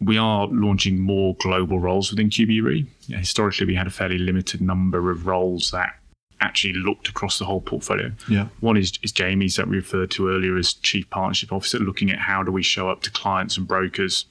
[0.01, 2.86] we are launching more global roles within QBE Re.
[3.07, 5.94] Yeah, historically, we had a fairly limited number of roles that
[6.40, 8.11] actually looked across the whole portfolio.
[8.28, 8.49] Yeah.
[8.59, 12.18] One is, is Jamie's that we referred to earlier as Chief Partnership Officer, looking at
[12.18, 14.26] how do we show up to clients and brokers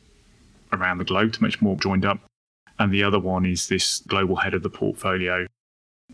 [0.73, 2.19] around the globe to make more joined up.
[2.79, 5.47] And the other one is this global head of the portfolio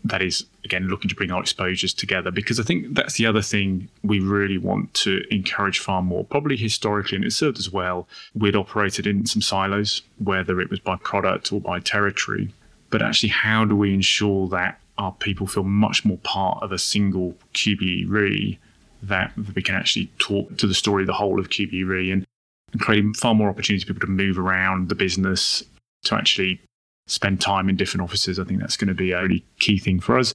[0.04, 2.30] that is, again, looking to bring our exposures together.
[2.30, 6.24] Because I think that's the other thing we really want to encourage far more.
[6.24, 10.80] Probably historically, and it served as well, we'd operated in some silos, whether it was
[10.80, 12.52] by product or by territory.
[12.90, 16.78] But actually, how do we ensure that our people feel much more part of a
[16.78, 18.58] single QBE Re,
[19.02, 22.26] that we can actually talk to the story of the whole of QBE Re and,
[22.72, 25.62] and create far more opportunities for people to move around the business
[26.04, 26.60] to actually
[27.06, 28.38] spend time in different offices.
[28.38, 30.32] I think that's going to be a really key thing for us.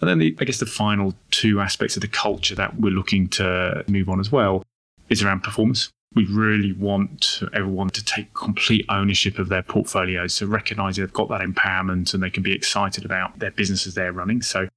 [0.00, 3.28] And then the, I guess the final two aspects of the culture that we're looking
[3.30, 4.62] to move on as well
[5.08, 5.90] is around performance.
[6.14, 10.34] We really want everyone to take complete ownership of their portfolios.
[10.34, 14.12] So recognize they've got that empowerment and they can be excited about their businesses they're
[14.12, 14.40] running.
[14.42, 14.68] So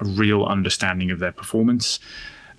[0.00, 1.98] a real understanding of their performance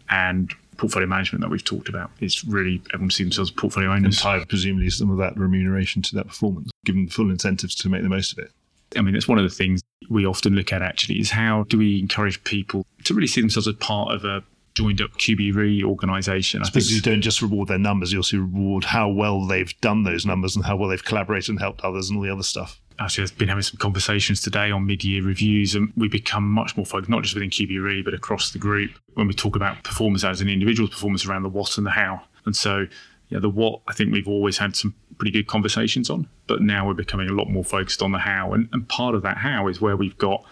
[0.09, 2.11] and portfolio management that we've talked about.
[2.19, 4.05] is really everyone sees themselves as portfolio owners.
[4.05, 7.89] And tie presumably some of that remuneration to that performance, give them full incentives to
[7.89, 8.51] make the most of it.
[8.95, 11.77] I mean, it's one of the things we often look at actually is how do
[11.77, 15.83] we encourage people to really see themselves as part of a joined up QBE Re
[15.83, 16.61] organisation.
[16.61, 20.03] I suppose you don't just reward their numbers, you also reward how well they've done
[20.03, 22.79] those numbers and how well they've collaborated and helped others and all the other stuff
[22.99, 26.85] actually I've been having some conversations today on mid-year reviews and we become much more
[26.85, 30.23] focused, not just within QBE Re, but across the group when we talk about performance
[30.23, 32.21] as an individual performance around the what and the how.
[32.45, 32.87] And so
[33.29, 36.87] yeah, the what I think we've always had some pretty good conversations on, but now
[36.87, 38.53] we're becoming a lot more focused on the how.
[38.53, 40.43] And, and part of that how is where we've got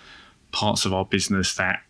[0.51, 1.81] parts of our business that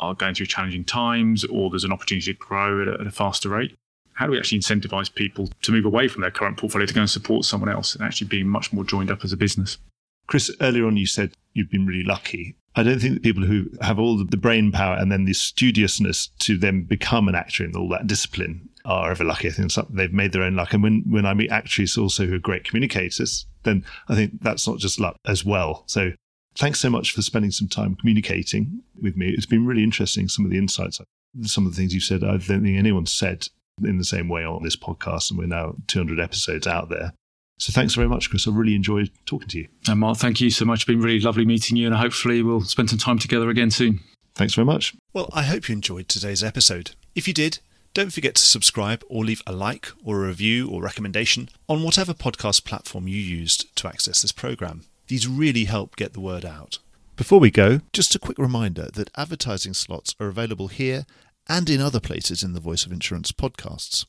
[0.00, 3.10] are going through challenging times or there's an opportunity to grow at a, at a
[3.10, 3.76] faster rate
[4.18, 7.02] how do we actually incentivize people to move away from their current portfolio to go
[7.02, 9.78] and support someone else and actually being much more joined up as a business?
[10.26, 12.56] Chris, earlier on you said you've been really lucky.
[12.74, 16.30] I don't think that people who have all the brain power and then the studiousness
[16.40, 19.48] to then become an actuary in all that discipline are ever lucky.
[19.48, 20.72] I think they've made their own luck.
[20.72, 24.66] And when, when I meet actuaries also who are great communicators, then I think that's
[24.66, 25.84] not just luck as well.
[25.86, 26.12] So
[26.56, 29.28] thanks so much for spending some time communicating with me.
[29.28, 31.00] It's been really interesting, some of the insights,
[31.42, 32.24] some of the things you've said.
[32.24, 33.48] I don't think anyone's said
[33.84, 35.30] in the same way on this podcast.
[35.30, 37.12] And we're now 200 episodes out there.
[37.60, 38.46] So thanks very much, Chris.
[38.46, 39.68] I really enjoyed talking to you.
[39.88, 40.78] And Mark, thank you so much.
[40.78, 44.00] It's been really lovely meeting you, and hopefully we'll spend some time together again soon.
[44.36, 44.94] Thanks very much.
[45.12, 46.92] Well, I hope you enjoyed today's episode.
[47.16, 47.58] If you did,
[47.98, 52.14] don't forget to subscribe or leave a like or a review or recommendation on whatever
[52.14, 54.84] podcast platform you used to access this program.
[55.08, 56.78] These really help get the word out.
[57.16, 61.06] Before we go, just a quick reminder that advertising slots are available here
[61.48, 64.06] and in other places in the Voice of Insurance podcasts.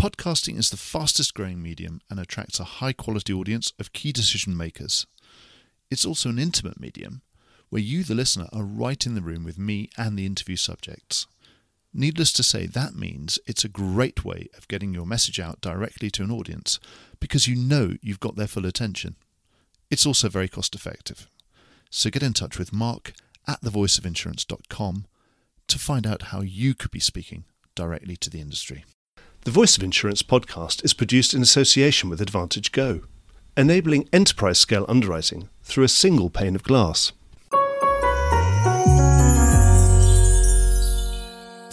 [0.00, 4.56] Podcasting is the fastest growing medium and attracts a high quality audience of key decision
[4.56, 5.06] makers.
[5.90, 7.20] It's also an intimate medium
[7.68, 11.26] where you, the listener, are right in the room with me and the interview subjects.
[11.96, 16.10] Needless to say, that means it's a great way of getting your message out directly
[16.10, 16.80] to an audience
[17.20, 19.14] because you know you've got their full attention.
[19.92, 21.28] It's also very cost effective.
[21.90, 23.12] So get in touch with Mark
[23.46, 25.06] at thevoiceofinsurance.com
[25.68, 27.44] to find out how you could be speaking
[27.76, 28.84] directly to the industry.
[29.42, 33.04] The Voice of Insurance podcast is produced in association with AdvantageGo,
[33.56, 37.12] enabling enterprise scale underwriting through a single pane of glass.